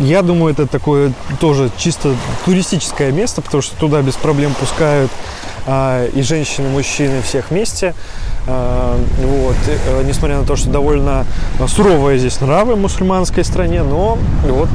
я 0.00 0.22
думаю, 0.22 0.52
это 0.52 0.66
такое 0.66 1.12
тоже 1.40 1.70
чисто 1.76 2.14
туристическое 2.44 3.12
место, 3.12 3.42
потому 3.42 3.62
что 3.62 3.76
туда 3.76 4.02
без 4.02 4.14
проблем 4.14 4.54
пускают 4.58 5.10
и 6.14 6.22
женщины, 6.22 6.66
и 6.66 6.70
мужчины 6.70 7.20
всех 7.20 7.50
вместе. 7.50 7.92
Вот. 8.46 9.56
Несмотря 10.06 10.38
на 10.38 10.46
то, 10.46 10.56
что 10.56 10.70
довольно 10.70 11.26
суровые 11.66 12.18
здесь 12.18 12.40
нравы 12.40 12.74
в 12.74 12.78
мусульманской 12.78 13.44
стране, 13.44 13.82
но 13.82 14.16
вот 14.44 14.70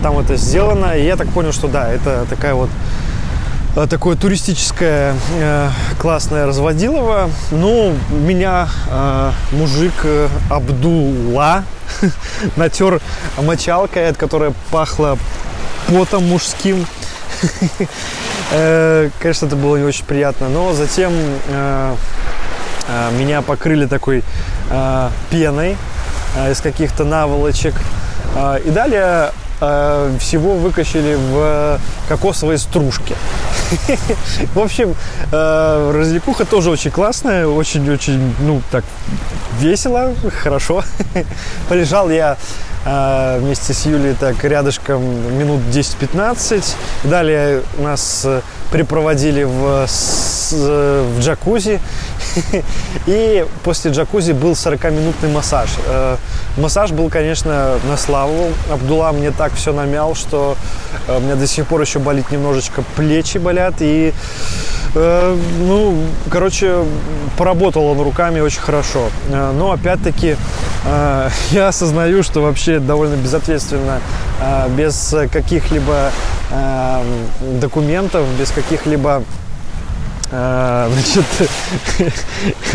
там 0.00 0.18
это 0.20 0.36
сделано. 0.36 0.96
И 0.96 1.04
я 1.04 1.16
так 1.16 1.28
понял, 1.30 1.50
что 1.50 1.66
да, 1.66 1.90
это 1.90 2.24
такая 2.30 2.54
вот 2.54 2.70
Э, 2.70 3.13
такое 3.74 4.16
туристическое 4.16 5.14
э, 5.38 5.68
классное 5.98 6.46
разводилово. 6.46 7.28
Ну, 7.50 7.92
меня 8.10 8.68
э, 8.88 9.32
мужик 9.52 9.92
э, 10.04 10.28
Абдулла 10.48 11.64
натер 12.56 13.00
мочалкой, 13.36 14.08
от 14.08 14.16
которой 14.16 14.54
пахло 14.70 15.18
потом 15.88 16.28
мужским. 16.28 16.86
э, 18.52 19.10
конечно, 19.18 19.46
это 19.46 19.56
было 19.56 19.76
не 19.76 19.84
очень 19.84 20.04
приятно, 20.04 20.48
но 20.48 20.72
затем 20.72 21.12
э, 21.12 21.94
э, 22.88 23.10
меня 23.18 23.42
покрыли 23.42 23.86
такой 23.86 24.22
э, 24.70 25.10
пеной 25.30 25.76
э, 26.36 26.52
из 26.52 26.60
каких-то 26.60 27.04
наволочек. 27.04 27.74
Э, 28.36 28.60
и 28.64 28.70
далее 28.70 29.32
э, 29.60 30.16
всего 30.20 30.54
выкачали 30.54 31.16
в 31.16 31.80
кокосовые 32.08 32.58
стружки. 32.58 33.16
В 34.54 34.58
общем, 34.58 34.94
э, 35.32 35.92
развлекуха 35.94 36.44
тоже 36.44 36.70
очень 36.70 36.90
классная, 36.90 37.46
очень-очень, 37.46 38.34
ну, 38.40 38.62
так, 38.70 38.84
весело, 39.58 40.14
хорошо. 40.42 40.82
Полежал 41.68 42.10
я 42.10 42.36
вместе 42.84 43.72
с 43.72 43.86
Юлей 43.86 44.14
так 44.14 44.42
рядышком 44.44 45.02
минут 45.38 45.60
10-15. 45.72 46.74
Далее 47.04 47.62
нас 47.78 48.22
э, 48.24 48.40
припроводили 48.70 49.44
в, 49.44 49.86
в 49.86 51.20
джакузи. 51.20 51.80
И 53.06 53.46
после 53.62 53.90
джакузи 53.90 54.32
был 54.32 54.52
40-минутный 54.52 55.30
массаж. 55.30 55.70
Массаж 56.56 56.92
был, 56.92 57.08
конечно, 57.08 57.78
на 57.88 57.96
славу. 57.96 58.52
Абдулла 58.70 59.12
мне 59.12 59.30
так 59.30 59.54
все 59.54 59.72
намял, 59.72 60.14
что 60.14 60.56
у 61.08 61.20
меня 61.20 61.36
до 61.36 61.46
сих 61.46 61.66
пор 61.66 61.80
еще 61.80 61.98
болит 61.98 62.30
немножечко 62.30 62.82
плечи 62.96 63.38
болят. 63.38 63.74
И, 63.80 64.12
ну, 64.94 65.98
короче, 66.30 66.84
поработал 67.36 67.86
он 67.86 68.00
руками 68.00 68.40
очень 68.40 68.60
хорошо. 68.60 69.08
Но, 69.30 69.72
опять-таки, 69.72 70.36
я 71.50 71.68
осознаю, 71.68 72.22
что 72.22 72.40
вообще 72.42 72.78
довольно 72.78 73.16
безответственно, 73.16 74.00
без 74.76 75.14
каких-либо 75.32 76.12
документов, 77.60 78.26
без 78.38 78.50
каких-либо 78.50 79.24
значит, 80.34 81.24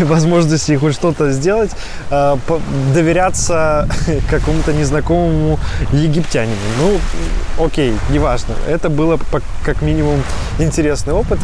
возможности 0.00 0.76
хоть 0.76 0.94
что-то 0.94 1.30
сделать, 1.32 1.70
доверяться 2.94 3.86
какому-то 4.30 4.72
незнакомому 4.72 5.58
египтянину. 5.92 6.56
Ну, 6.78 7.64
окей, 7.64 7.94
неважно. 8.08 8.54
Это 8.66 8.88
было 8.88 9.18
как 9.62 9.82
минимум 9.82 10.22
интересный 10.58 11.12
опыт. 11.12 11.38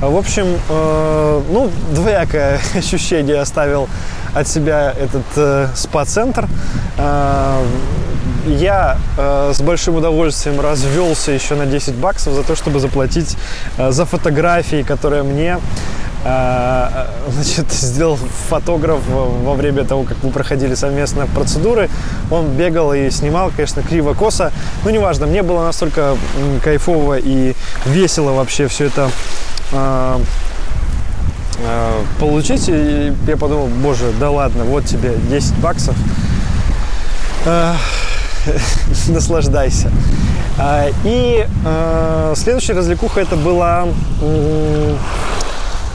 В 0.00 0.16
общем, 0.16 0.58
э, 0.68 1.42
ну, 1.50 1.70
двоякое 1.92 2.58
ощущение 2.74 3.38
оставил 3.38 3.86
от 4.34 4.48
себя 4.48 4.94
этот 4.98 5.24
э, 5.36 5.68
спа-центр. 5.74 6.48
Э, 6.96 7.62
я 8.46 8.96
э, 9.18 9.52
с 9.54 9.60
большим 9.60 9.96
удовольствием 9.96 10.58
развелся 10.58 11.32
еще 11.32 11.54
на 11.54 11.66
10 11.66 11.94
баксов 11.96 12.32
за 12.32 12.42
то, 12.42 12.56
чтобы 12.56 12.80
заплатить 12.80 13.36
э, 13.76 13.90
за 13.90 14.06
фотографии, 14.06 14.82
которые 14.82 15.22
мне 15.22 15.58
э, 16.24 16.88
значит, 17.28 17.70
сделал 17.70 18.18
фотограф 18.48 19.00
во 19.06 19.52
время 19.54 19.84
того, 19.84 20.04
как 20.04 20.16
мы 20.22 20.30
проходили 20.30 20.74
совместно 20.74 21.26
процедуры. 21.26 21.90
Он 22.30 22.46
бегал 22.48 22.94
и 22.94 23.10
снимал, 23.10 23.52
конечно, 23.54 23.82
криво-косо. 23.82 24.50
Но 24.84 24.90
неважно, 24.90 25.26
мне 25.26 25.42
было 25.42 25.62
настолько 25.62 26.16
кайфово 26.64 27.18
и 27.18 27.54
весело 27.84 28.32
вообще 28.32 28.66
все 28.68 28.86
это 28.86 29.02
э, 29.02 29.08
э, 29.08 29.49
получить. 32.18 32.68
И 32.68 33.12
я 33.26 33.36
подумал, 33.36 33.66
боже, 33.66 34.12
да 34.18 34.30
ладно, 34.30 34.64
вот 34.64 34.86
тебе 34.86 35.14
10 35.30 35.56
баксов. 35.58 35.96
Э, 37.44 37.74
наслаждайся. 39.08 39.90
А, 40.58 40.88
и 41.04 41.46
следующая 42.34 42.74
развлекуха 42.74 43.20
это 43.20 43.36
была 43.36 43.86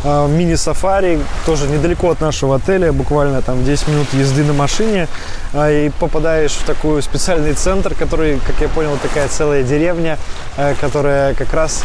мини-сафари, 0.06 1.20
тоже 1.46 1.68
недалеко 1.68 2.12
от 2.12 2.22
нашего 2.22 2.56
отеля, 2.56 2.94
буквально 2.94 3.42
там 3.42 3.66
10 3.66 3.88
минут 3.88 4.08
езды 4.14 4.44
на 4.44 4.54
машине, 4.54 5.08
и 5.56 5.92
попадаешь 6.00 6.54
в 6.54 6.64
такой 6.64 7.02
специальный 7.02 7.54
центр, 7.54 7.96
который, 7.96 8.40
как 8.46 8.62
я 8.62 8.70
понял, 8.70 8.98
такая 9.02 9.28
целая 9.28 9.64
деревня, 9.64 10.18
э, 10.58 10.76
которая 10.80 11.34
как 11.34 11.54
раз 11.54 11.84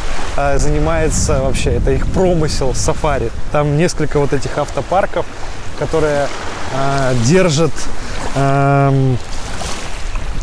занимается 0.56 1.40
вообще, 1.42 1.70
это 1.70 1.90
их 1.92 2.06
промысел 2.06 2.74
сафари. 2.74 3.30
Там 3.52 3.76
несколько 3.76 4.18
вот 4.20 4.32
этих 4.32 4.56
автопарков, 4.58 5.26
которые 5.78 6.28
держат 7.24 7.72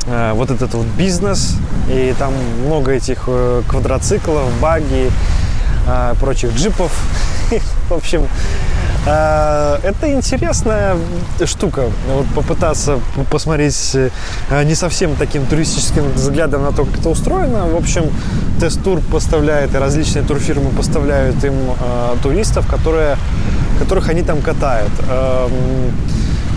вот 0.06 0.52
этот 0.52 0.74
вот 0.74 0.86
бизнес, 0.98 1.56
и 1.90 2.14
там 2.18 2.34
много 2.66 2.92
этих 2.92 3.24
э, 3.28 3.62
квадроциклов, 3.68 4.50
баги, 4.62 5.12
прочих 6.20 6.54
джипов. 6.56 6.92
В 7.90 7.94
общем, 7.94 8.28
это 9.06 10.12
интересная 10.12 10.98
штука. 11.46 11.86
Вот 12.10 12.26
попытаться 12.36 13.00
посмотреть 13.32 13.96
не 14.66 14.76
совсем 14.76 15.16
таким 15.16 15.46
туристическим 15.46 16.12
взглядом 16.12 16.64
на 16.64 16.74
то, 16.74 16.84
как 16.84 17.00
это 17.00 17.10
устроено. 17.10 17.68
В 17.68 17.78
общем, 17.78 18.12
тест-тур 18.60 19.00
поставляет, 19.00 19.74
и 19.74 19.78
различные 19.78 20.24
турфирмы 20.26 20.72
поставляют 20.72 21.42
им 21.46 21.56
туристов, 22.22 22.68
которые, 22.68 23.16
которых 23.80 24.10
они 24.10 24.24
там 24.24 24.42
катают. 24.42 24.92
Эм, 25.10 25.52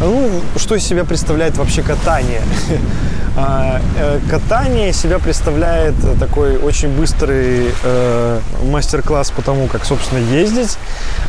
ну, 0.00 0.40
что 0.56 0.74
из 0.74 0.82
себя 0.82 1.04
представляет 1.04 1.56
вообще 1.56 1.82
катание? 1.82 2.42
А, 3.42 3.80
э, 3.96 4.20
катание 4.28 4.92
себя 4.92 5.18
представляет 5.18 5.94
такой 6.18 6.58
очень 6.58 6.88
быстрый 6.88 7.72
э, 7.82 8.40
мастер-класс 8.64 9.30
по 9.30 9.40
тому, 9.40 9.66
как, 9.66 9.86
собственно, 9.86 10.18
ездить. 10.18 10.76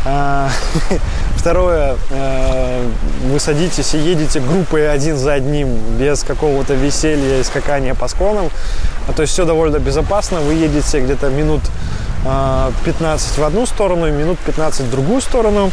А, 0.04 0.50
второе, 1.38 1.95
э, 2.10 2.89
вы 3.32 3.39
садитесь 3.39 3.93
и 3.93 3.97
едете 3.97 4.41
группой 4.41 4.91
один 4.91 5.15
за 5.15 5.34
одним, 5.34 5.78
без 5.97 6.24
какого-то 6.24 6.74
веселья 6.74 7.39
и 7.39 7.43
скакания 7.43 7.93
по 7.93 8.10
склонам. 8.10 8.50
А, 9.08 9.13
то 9.13 9.21
есть 9.21 9.32
все 9.32 9.45
довольно 9.45 9.80
безопасно. 9.80 10.41
Вы 10.41 10.56
едете 10.56 11.00
где-то 11.00 11.30
минут 11.30 11.62
15 12.86 13.38
в 13.39 13.43
одну 13.43 13.65
сторону 13.65 14.08
и 14.08 14.12
минут 14.12 14.38
15 14.39 14.82
в 14.82 14.91
другую 14.91 15.21
сторону. 15.21 15.71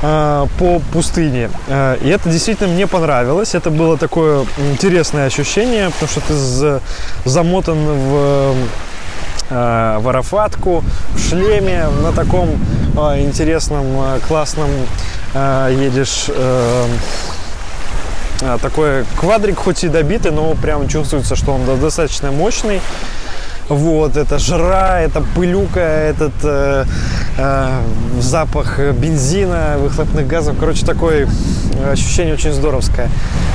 Э, 0.00 0.46
по 0.58 0.78
пустыне. 0.92 1.50
Э, 1.66 1.96
и 2.00 2.08
это 2.08 2.30
действительно 2.30 2.68
мне 2.68 2.86
понравилось. 2.86 3.56
Это 3.56 3.70
было 3.70 3.98
такое 3.98 4.46
интересное 4.56 5.26
ощущение, 5.26 5.90
потому 5.90 6.08
что 6.08 6.20
ты 6.20 6.80
замотан 7.28 7.78
в 7.84 8.54
э, 9.50 9.98
в 9.98 10.08
арафатку, 10.08 10.84
в 11.14 11.18
шлеме, 11.18 11.86
на 12.02 12.12
таком 12.12 12.50
интересном, 13.16 13.86
классном 14.28 14.68
едешь 15.34 16.26
такой 18.60 19.04
квадрик, 19.18 19.58
хоть 19.58 19.84
и 19.84 19.88
добитый, 19.88 20.32
но 20.32 20.54
прям 20.54 20.86
чувствуется, 20.86 21.34
что 21.34 21.54
он 21.54 21.80
достаточно 21.80 22.30
мощный. 22.30 22.82
Вот, 23.68 24.16
это 24.16 24.38
жара, 24.38 25.00
это 25.00 25.20
пылюка, 25.34 25.80
этот 25.80 26.32
э, 26.42 26.84
э, 27.36 27.80
запах 28.18 28.78
бензина, 28.94 29.76
выхлопных 29.78 30.26
газов. 30.26 30.56
Короче, 30.58 30.86
такое 30.86 31.28
ощущение 31.90 32.32
очень 32.34 32.52
здоровское. 32.52 33.10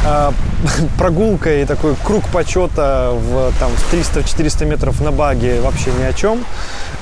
Э, 0.06 0.32
прогулка 0.99 1.54
и 1.54 1.65
такой 1.65 1.95
круг 2.04 2.28
почета 2.30 3.12
в, 3.12 3.52
там, 3.60 3.71
в 3.71 3.93
300-400 3.93 4.65
метров 4.65 5.02
на 5.02 5.12
баге 5.12 5.62
вообще 5.62 5.91
ни 5.99 6.04
о 6.04 6.13
чем. 6.13 6.45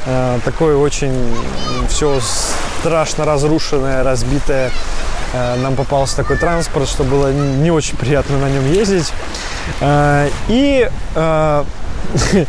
Э, 0.06 0.40
такое 0.46 0.78
очень 0.78 1.14
все 1.90 2.18
страшно 2.80 3.26
разрушенное, 3.26 4.04
разбитое. 4.04 4.72
Э, 5.34 5.56
нам 5.58 5.76
попался 5.76 6.16
такой 6.16 6.38
транспорт, 6.38 6.88
что 6.88 7.04
было 7.04 7.32
не 7.32 7.72
очень 7.72 7.98
приятно 7.98 8.38
на 8.38 8.50
нем 8.50 8.72
ездить. 8.72 9.12
Э, 9.82 10.30
и 10.48 10.90
э, 11.16 11.64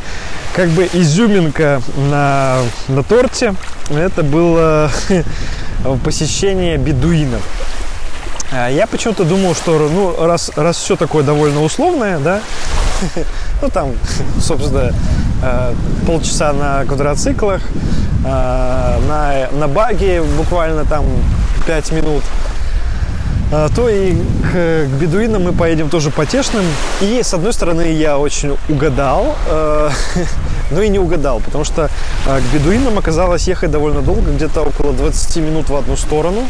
как 0.55 0.69
бы 0.71 0.89
изюминка 0.93 1.81
на, 2.11 2.59
на 2.89 3.03
торте 3.03 3.55
это 3.91 4.23
было 4.23 4.91
посещение 6.05 6.77
бедуинов. 6.77 7.43
А 8.51 8.69
я 8.69 8.87
почему-то 8.87 9.25
думал, 9.25 9.55
что 9.55 9.79
ну, 9.79 10.27
раз, 10.27 10.51
раз 10.57 10.77
все 10.77 10.97
такое 10.97 11.23
довольно 11.25 11.63
условное, 11.63 12.19
да, 12.19 12.43
ну, 13.63 13.69
там, 13.71 13.93
собственно, 14.41 14.93
э, 15.43 15.75
полчаса 16.07 16.53
на 16.53 16.85
квадроциклах, 16.85 17.63
э, 18.25 18.29
на, 18.29 19.49
на 19.53 19.69
баге 19.69 20.23
буквально 20.23 20.85
там 20.85 21.07
5 21.67 21.93
минут 21.93 22.23
то 23.53 23.89
и 23.89 24.15
к, 24.15 24.53
к 24.55 25.01
бедуинам 25.01 25.43
мы 25.43 25.53
поедем 25.53 25.91
тоже 25.91 26.11
потешным. 26.11 26.65
И, 27.03 27.23
с 27.23 27.35
одной 27.35 27.53
стороны, 27.53 27.93
я 27.93 28.19
очень 28.19 28.57
угадал, 28.69 29.37
э, 29.47 29.91
но 30.73 30.83
и 30.83 30.89
не 30.89 30.99
угадал, 30.99 31.41
потому 31.41 31.65
что 31.65 31.91
э, 32.27 32.41
к 32.41 32.55
бедуинам 32.55 32.99
оказалось 32.99 33.47
ехать 33.49 33.71
довольно 33.71 34.03
долго, 34.03 34.31
где-то 34.31 34.63
около 34.63 34.93
20 34.93 35.37
минут 35.37 35.69
в 35.69 35.77
одну 35.77 35.97
сторону. 35.97 36.47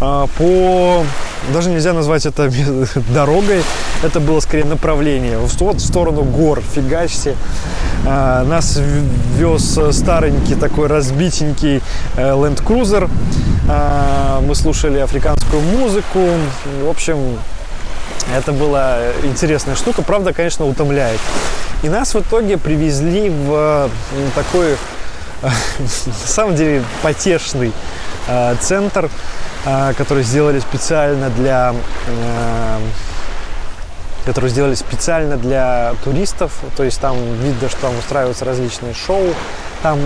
Э, 0.00 0.26
по... 0.38 1.04
Даже 1.52 1.70
нельзя 1.70 1.92
назвать 1.92 2.26
это 2.26 2.50
дорогой, 3.14 3.62
это 4.02 4.20
было 4.20 4.40
скорее 4.40 4.64
направление. 4.64 5.38
Вот 5.38 5.50
в 5.50 5.80
сторону 5.80 6.22
гор, 6.22 6.60
фигачьте. 6.74 7.36
Э, 8.06 8.42
нас 8.44 8.80
вез 9.36 9.78
старенький 9.92 10.54
такой 10.54 10.88
разбитенький 10.88 11.82
э, 12.16 12.32
Land 12.32 12.64
Cruiser. 12.64 13.08
Мы 14.42 14.54
слушали 14.56 14.98
африканскую 14.98 15.62
музыку. 15.62 16.18
В 16.84 16.88
общем, 16.88 17.38
это 18.36 18.52
была 18.52 18.98
интересная 19.24 19.74
штука. 19.74 20.02
Правда, 20.02 20.32
конечно, 20.32 20.66
утомляет. 20.66 21.20
И 21.82 21.88
нас 21.88 22.14
в 22.14 22.20
итоге 22.20 22.58
привезли 22.58 23.30
в 23.30 23.90
такой, 24.34 24.76
на 25.42 26.26
самом 26.26 26.54
деле, 26.54 26.84
потешный 27.02 27.72
э, 28.28 28.54
центр, 28.60 29.10
э, 29.64 29.94
который 29.96 30.22
сделали 30.22 30.60
специально 30.60 31.30
для 31.30 31.74
э, 32.06 32.78
который 34.26 34.50
сделали 34.50 34.74
специально 34.74 35.38
для 35.38 35.94
туристов, 36.04 36.52
то 36.76 36.84
есть 36.84 37.00
там 37.00 37.16
видно, 37.42 37.70
что 37.70 37.80
там 37.80 37.98
устраиваются 37.98 38.44
различные 38.44 38.92
шоу, 38.92 39.34
там 39.82 39.98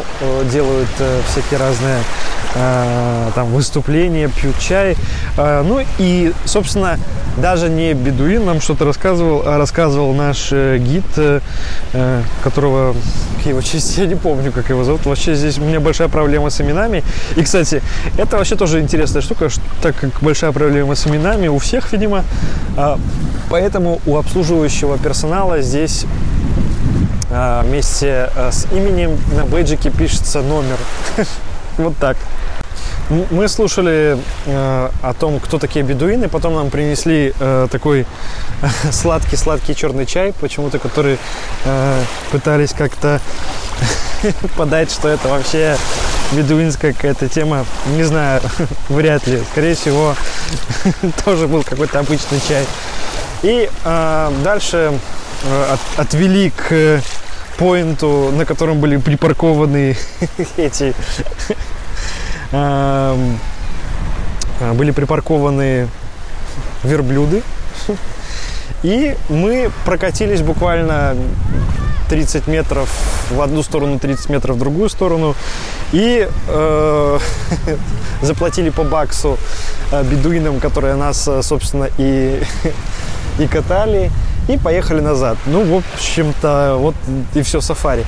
делают 0.52 0.88
всякие 1.28 1.58
разные 1.58 1.98
э, 2.54 3.30
там 3.34 3.48
выступления, 3.48 4.28
пьют 4.28 4.58
чай. 4.58 4.96
Э, 5.36 5.62
ну 5.62 5.80
и, 5.98 6.32
собственно, 6.44 6.98
даже 7.36 7.68
не 7.68 7.94
бедуин 7.94 8.44
нам 8.44 8.60
что-то 8.60 8.84
рассказывал, 8.84 9.42
а 9.44 9.58
рассказывал 9.58 10.14
наш 10.14 10.48
э, 10.52 10.78
гид, 10.78 11.04
э, 11.16 11.40
э 11.92 12.22
которого 12.42 12.94
его 13.44 13.60
честь 13.60 13.98
я 13.98 14.06
не 14.06 14.14
помню, 14.14 14.52
как 14.52 14.70
его 14.70 14.84
зовут. 14.84 15.04
Вообще 15.06 15.34
здесь 15.34 15.58
у 15.58 15.62
меня 15.62 15.80
большая 15.80 16.08
проблема 16.08 16.50
с 16.50 16.60
именами. 16.60 17.02
И, 17.36 17.42
кстати, 17.42 17.82
это 18.16 18.36
вообще 18.36 18.56
тоже 18.56 18.80
интересная 18.80 19.22
штука, 19.22 19.48
так 19.82 19.96
как 19.96 20.22
большая 20.22 20.52
проблема 20.52 20.94
с 20.94 21.06
именами 21.06 21.48
у 21.48 21.58
всех, 21.58 21.92
видимо, 21.92 22.24
э, 22.76 22.96
поэтому 23.50 24.00
у 24.06 24.16
обслуживающего 24.16 24.98
персонала 24.98 25.60
здесь 25.60 26.06
а, 27.30 27.62
вместе 27.64 28.30
с 28.36 28.66
именем 28.72 29.18
на 29.36 29.44
бейджике 29.44 29.90
пишется 29.90 30.40
номер. 30.40 30.76
Вот 31.76 31.96
так. 31.98 32.16
Мы 33.30 33.48
слушали 33.48 34.16
э, 34.46 34.90
о 35.02 35.12
том, 35.12 35.38
кто 35.38 35.58
такие 35.58 35.84
бедуины, 35.84 36.28
потом 36.28 36.54
нам 36.54 36.70
принесли 36.70 37.34
э, 37.38 37.68
такой 37.70 38.06
сладкий-сладкий 38.90 39.74
черный 39.74 40.06
чай, 40.06 40.32
почему-то, 40.40 40.78
который 40.78 41.18
э, 41.64 42.02
пытались 42.30 42.72
как-то 42.72 43.20
подать, 44.56 44.90
что 44.90 45.08
это 45.08 45.28
вообще 45.28 45.76
бедуинская 46.32 46.94
какая-то 46.94 47.28
тема. 47.28 47.66
Не 47.96 48.04
знаю, 48.04 48.40
вряд 48.88 49.26
ли. 49.26 49.42
Скорее 49.52 49.74
всего, 49.74 50.14
тоже 51.24 51.46
был 51.46 51.62
какой-то 51.62 51.98
обычный 51.98 52.40
чай. 52.48 52.64
И 53.42 53.68
э, 53.84 54.32
дальше 54.42 54.98
э, 55.44 55.72
от, 55.72 56.06
отвели 56.06 56.50
к 56.50 57.02
поинту, 57.58 58.30
на 58.32 58.44
котором 58.44 58.80
были 58.80 58.96
припаркованы 58.96 59.96
эти 60.56 60.94
были 64.74 64.92
припаркованы 64.92 65.88
верблюды. 66.84 67.42
И 68.82 69.16
мы 69.28 69.70
прокатились 69.84 70.42
буквально 70.42 71.16
30 72.08 72.46
метров 72.48 72.88
в 73.30 73.40
одну 73.40 73.62
сторону, 73.62 73.98
30 73.98 74.28
метров 74.28 74.56
в 74.56 74.58
другую 74.58 74.88
сторону. 74.88 75.34
И 75.92 76.28
э, 76.48 77.18
заплатили 78.22 78.70
по 78.70 78.84
баксу 78.84 79.38
э, 79.90 80.02
бедуинам, 80.04 80.60
которые 80.60 80.96
нас, 80.96 81.26
э, 81.28 81.42
собственно, 81.42 81.88
и, 81.98 82.42
и 83.38 83.46
катали. 83.46 84.10
И 84.48 84.58
поехали 84.58 85.00
назад. 85.00 85.38
Ну, 85.46 85.64
в 85.64 85.76
общем-то, 85.76 86.76
вот 86.78 86.94
и 87.34 87.42
все 87.42 87.60
сафари. 87.60 88.04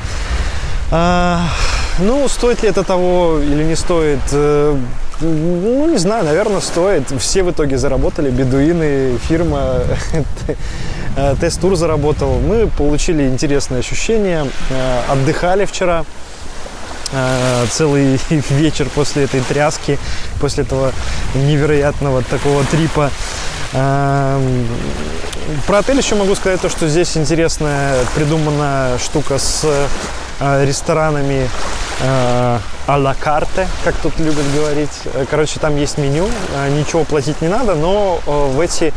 А, 0.90 1.40
ну, 1.98 2.28
стоит 2.28 2.62
ли 2.62 2.68
это 2.68 2.84
того 2.84 3.38
или 3.40 3.64
не 3.64 3.74
стоит? 3.74 4.20
Э, 4.32 4.76
ну, 5.20 5.90
не 5.90 5.96
знаю, 5.96 6.24
наверное, 6.24 6.60
стоит. 6.60 7.10
Все 7.18 7.42
в 7.42 7.50
итоге 7.50 7.78
заработали, 7.78 8.30
бедуины, 8.30 9.18
фирма, 9.28 9.80
э, 11.16 11.34
тест-тур 11.40 11.74
заработал. 11.74 12.38
Мы 12.38 12.66
получили 12.66 13.26
интересные 13.26 13.80
ощущения, 13.80 14.46
э, 14.70 15.00
отдыхали 15.08 15.64
вчера 15.64 16.04
целый 17.70 18.18
вечер 18.50 18.88
после 18.92 19.24
этой 19.24 19.40
тряски, 19.40 19.96
после 20.40 20.64
этого 20.64 20.92
невероятного 21.36 22.22
такого 22.22 22.64
трипа. 22.64 23.12
Эм, 23.76 24.66
про 25.66 25.78
отель 25.78 25.98
еще 25.98 26.14
могу 26.14 26.34
сказать 26.34 26.60
то, 26.60 26.68
что 26.68 26.88
здесь 26.88 27.16
интересная 27.16 27.94
придумана 28.14 28.98
штука 28.98 29.38
с 29.38 29.64
ресторанами 30.40 31.48
э, 32.00 32.58
а-ла 32.86 33.14
карте, 33.14 33.68
как 33.84 33.94
тут 33.96 34.18
любят 34.18 34.44
говорить. 34.54 34.90
Короче, 35.30 35.58
там 35.60 35.76
есть 35.76 35.98
меню, 35.98 36.28
э, 36.54 36.68
ничего 36.70 37.04
платить 37.04 37.40
не 37.40 37.48
надо, 37.48 37.74
но 37.74 38.20
э, 38.26 38.30
в 38.30 38.60
эти 38.60 38.92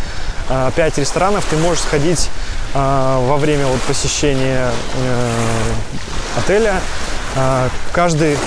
э, 0.49 0.71
пять 0.75 0.97
ресторанов 0.97 1.45
ты 1.49 1.57
можешь 1.57 1.83
сходить 1.83 2.29
во 2.71 3.37
время 3.37 3.65
вот 3.65 3.81
посещения 3.81 4.69
отеля. 6.37 6.79
Каждый 7.91 8.37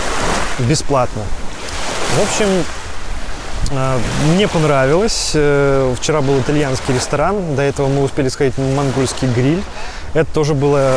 бесплатно. 0.60 1.22
В 2.16 2.22
общем, 2.22 2.46
мне 4.34 4.48
понравилось. 4.48 5.28
Вчера 5.30 6.20
был 6.20 6.38
итальянский 6.40 6.94
ресторан. 6.94 7.54
До 7.54 7.62
этого 7.62 7.88
мы 7.88 8.02
успели 8.02 8.28
сходить 8.28 8.58
на 8.58 8.64
монгольский 8.74 9.28
гриль. 9.28 9.62
Это 10.14 10.30
тоже 10.32 10.54
было, 10.54 10.94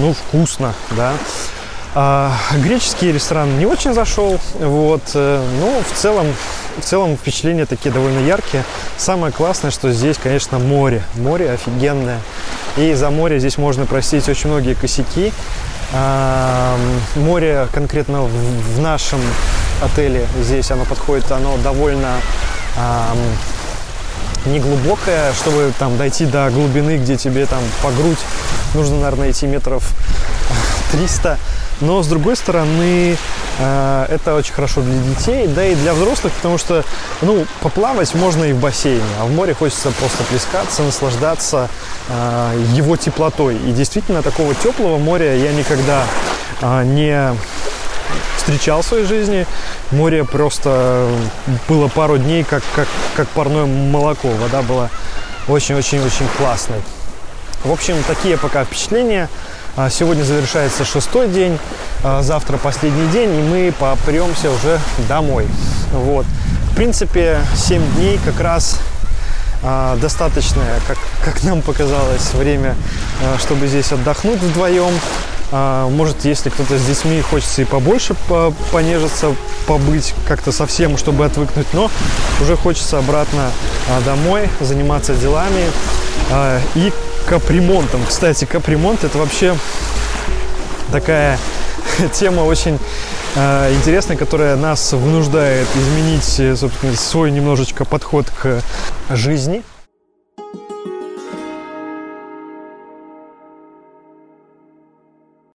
ну, 0.00 0.14
вкусно, 0.14 0.74
да. 0.92 1.12
А, 1.96 2.32
греческий 2.56 3.12
ресторан 3.12 3.56
не 3.56 3.66
очень 3.66 3.94
зашел, 3.94 4.40
вот, 4.58 5.02
э, 5.14 5.42
но 5.60 5.80
в 5.80 5.96
целом, 5.96 6.26
в 6.76 6.84
целом 6.84 7.16
впечатления 7.16 7.66
такие 7.66 7.92
довольно 7.92 8.18
яркие. 8.18 8.64
Самое 8.96 9.32
классное, 9.32 9.70
что 9.70 9.92
здесь, 9.92 10.16
конечно, 10.20 10.58
море. 10.58 11.04
Море 11.14 11.52
офигенное. 11.52 12.18
И 12.76 12.94
за 12.94 13.10
море 13.10 13.38
здесь 13.38 13.58
можно 13.58 13.86
простить 13.86 14.28
очень 14.28 14.50
многие 14.50 14.74
косяки. 14.74 15.32
А, 15.92 16.76
море 17.14 17.68
конкретно 17.72 18.22
в, 18.22 18.76
в 18.76 18.80
нашем 18.80 19.20
отеле 19.84 20.26
здесь 20.40 20.70
оно 20.70 20.84
подходит, 20.84 21.30
оно 21.30 21.56
довольно 21.58 22.16
а, 22.76 23.14
неглубокое, 24.46 25.32
чтобы 25.32 25.72
там 25.78 25.96
дойти 25.96 26.26
до 26.26 26.50
глубины, 26.50 26.98
где 26.98 27.16
тебе 27.16 27.46
там 27.46 27.60
по 27.82 27.90
грудь 27.90 28.18
нужно, 28.74 28.96
наверное, 28.96 29.30
идти 29.30 29.46
метров 29.46 29.84
300 30.92 31.38
но 31.80 32.02
с 32.02 32.06
другой 32.06 32.36
стороны 32.36 33.16
э, 33.58 34.06
это 34.08 34.34
очень 34.34 34.54
хорошо 34.54 34.80
для 34.82 34.96
детей, 34.96 35.46
да 35.48 35.66
и 35.66 35.74
для 35.74 35.92
взрослых, 35.92 36.32
потому 36.34 36.56
что, 36.56 36.84
ну, 37.20 37.46
поплавать 37.60 38.14
можно 38.14 38.44
и 38.44 38.52
в 38.52 38.60
бассейне, 38.60 39.02
а 39.20 39.24
в 39.24 39.32
море 39.32 39.54
хочется 39.54 39.90
просто 39.90 40.22
плескаться, 40.24 40.82
наслаждаться 40.82 41.68
э, 42.08 42.62
его 42.74 42.96
теплотой. 42.96 43.56
И 43.56 43.72
действительно 43.72 44.22
такого 44.22 44.54
теплого 44.54 44.98
моря 44.98 45.36
я 45.36 45.52
никогда 45.52 46.04
э, 46.60 46.84
не 46.84 47.34
встречал 48.36 48.82
в 48.82 48.86
своей 48.86 49.06
жизни. 49.06 49.46
Море 49.90 50.24
просто 50.24 51.08
было 51.68 51.88
пару 51.88 52.18
дней, 52.18 52.44
как, 52.44 52.62
как, 52.74 52.88
как 53.16 53.28
парное 53.28 53.66
молоко. 53.66 54.28
Вода 54.28 54.62
была 54.62 54.90
очень-очень-очень 55.48 56.26
классной. 56.38 56.80
В 57.64 57.72
общем, 57.72 57.96
такие 58.06 58.36
пока 58.36 58.64
впечатления. 58.64 59.28
А 59.76 59.90
сегодня 59.90 60.22
завершается 60.22 60.84
шестой 60.84 61.26
день, 61.26 61.58
а 62.04 62.22
завтра 62.22 62.58
последний 62.58 63.08
день, 63.08 63.34
и 63.34 63.42
мы 63.42 63.72
попремся 63.76 64.50
уже 64.52 64.78
домой. 65.08 65.48
Вот. 65.92 66.26
В 66.70 66.76
принципе, 66.76 67.40
7 67.56 67.82
дней 67.94 68.20
как 68.24 68.38
раз 68.40 68.78
а, 69.64 69.96
достаточное, 69.96 70.78
как, 70.86 70.98
как 71.24 71.42
нам 71.42 71.60
показалось, 71.60 72.34
время, 72.34 72.76
чтобы 73.40 73.66
здесь 73.66 73.90
отдохнуть 73.90 74.38
вдвоем. 74.38 74.92
А, 75.56 75.88
может, 75.88 76.24
если 76.24 76.50
кто-то 76.50 76.76
с 76.76 76.84
детьми 76.84 77.20
хочется 77.20 77.62
и 77.62 77.64
побольше 77.64 78.16
понежиться, 78.72 79.36
побыть 79.68 80.12
как-то 80.26 80.50
совсем, 80.50 80.98
чтобы 80.98 81.24
отвыкнуть, 81.24 81.68
но 81.72 81.92
уже 82.40 82.56
хочется 82.56 82.98
обратно 82.98 83.52
а, 83.88 84.00
домой, 84.00 84.48
заниматься 84.60 85.14
делами 85.14 85.70
а, 86.32 86.60
и 86.74 86.92
капремонтом. 87.26 88.00
Кстати, 88.04 88.46
капремонт 88.46 89.04
это 89.04 89.16
вообще 89.16 89.56
такая 90.90 91.38
тема 92.12 92.40
очень 92.40 92.80
а, 93.36 93.72
интересная, 93.72 94.16
которая 94.16 94.56
нас 94.56 94.92
вынуждает 94.92 95.68
изменить, 95.76 96.58
собственно, 96.58 96.96
свой 96.96 97.30
немножечко 97.30 97.84
подход 97.84 98.28
к 98.28 98.60
жизни. 99.10 99.62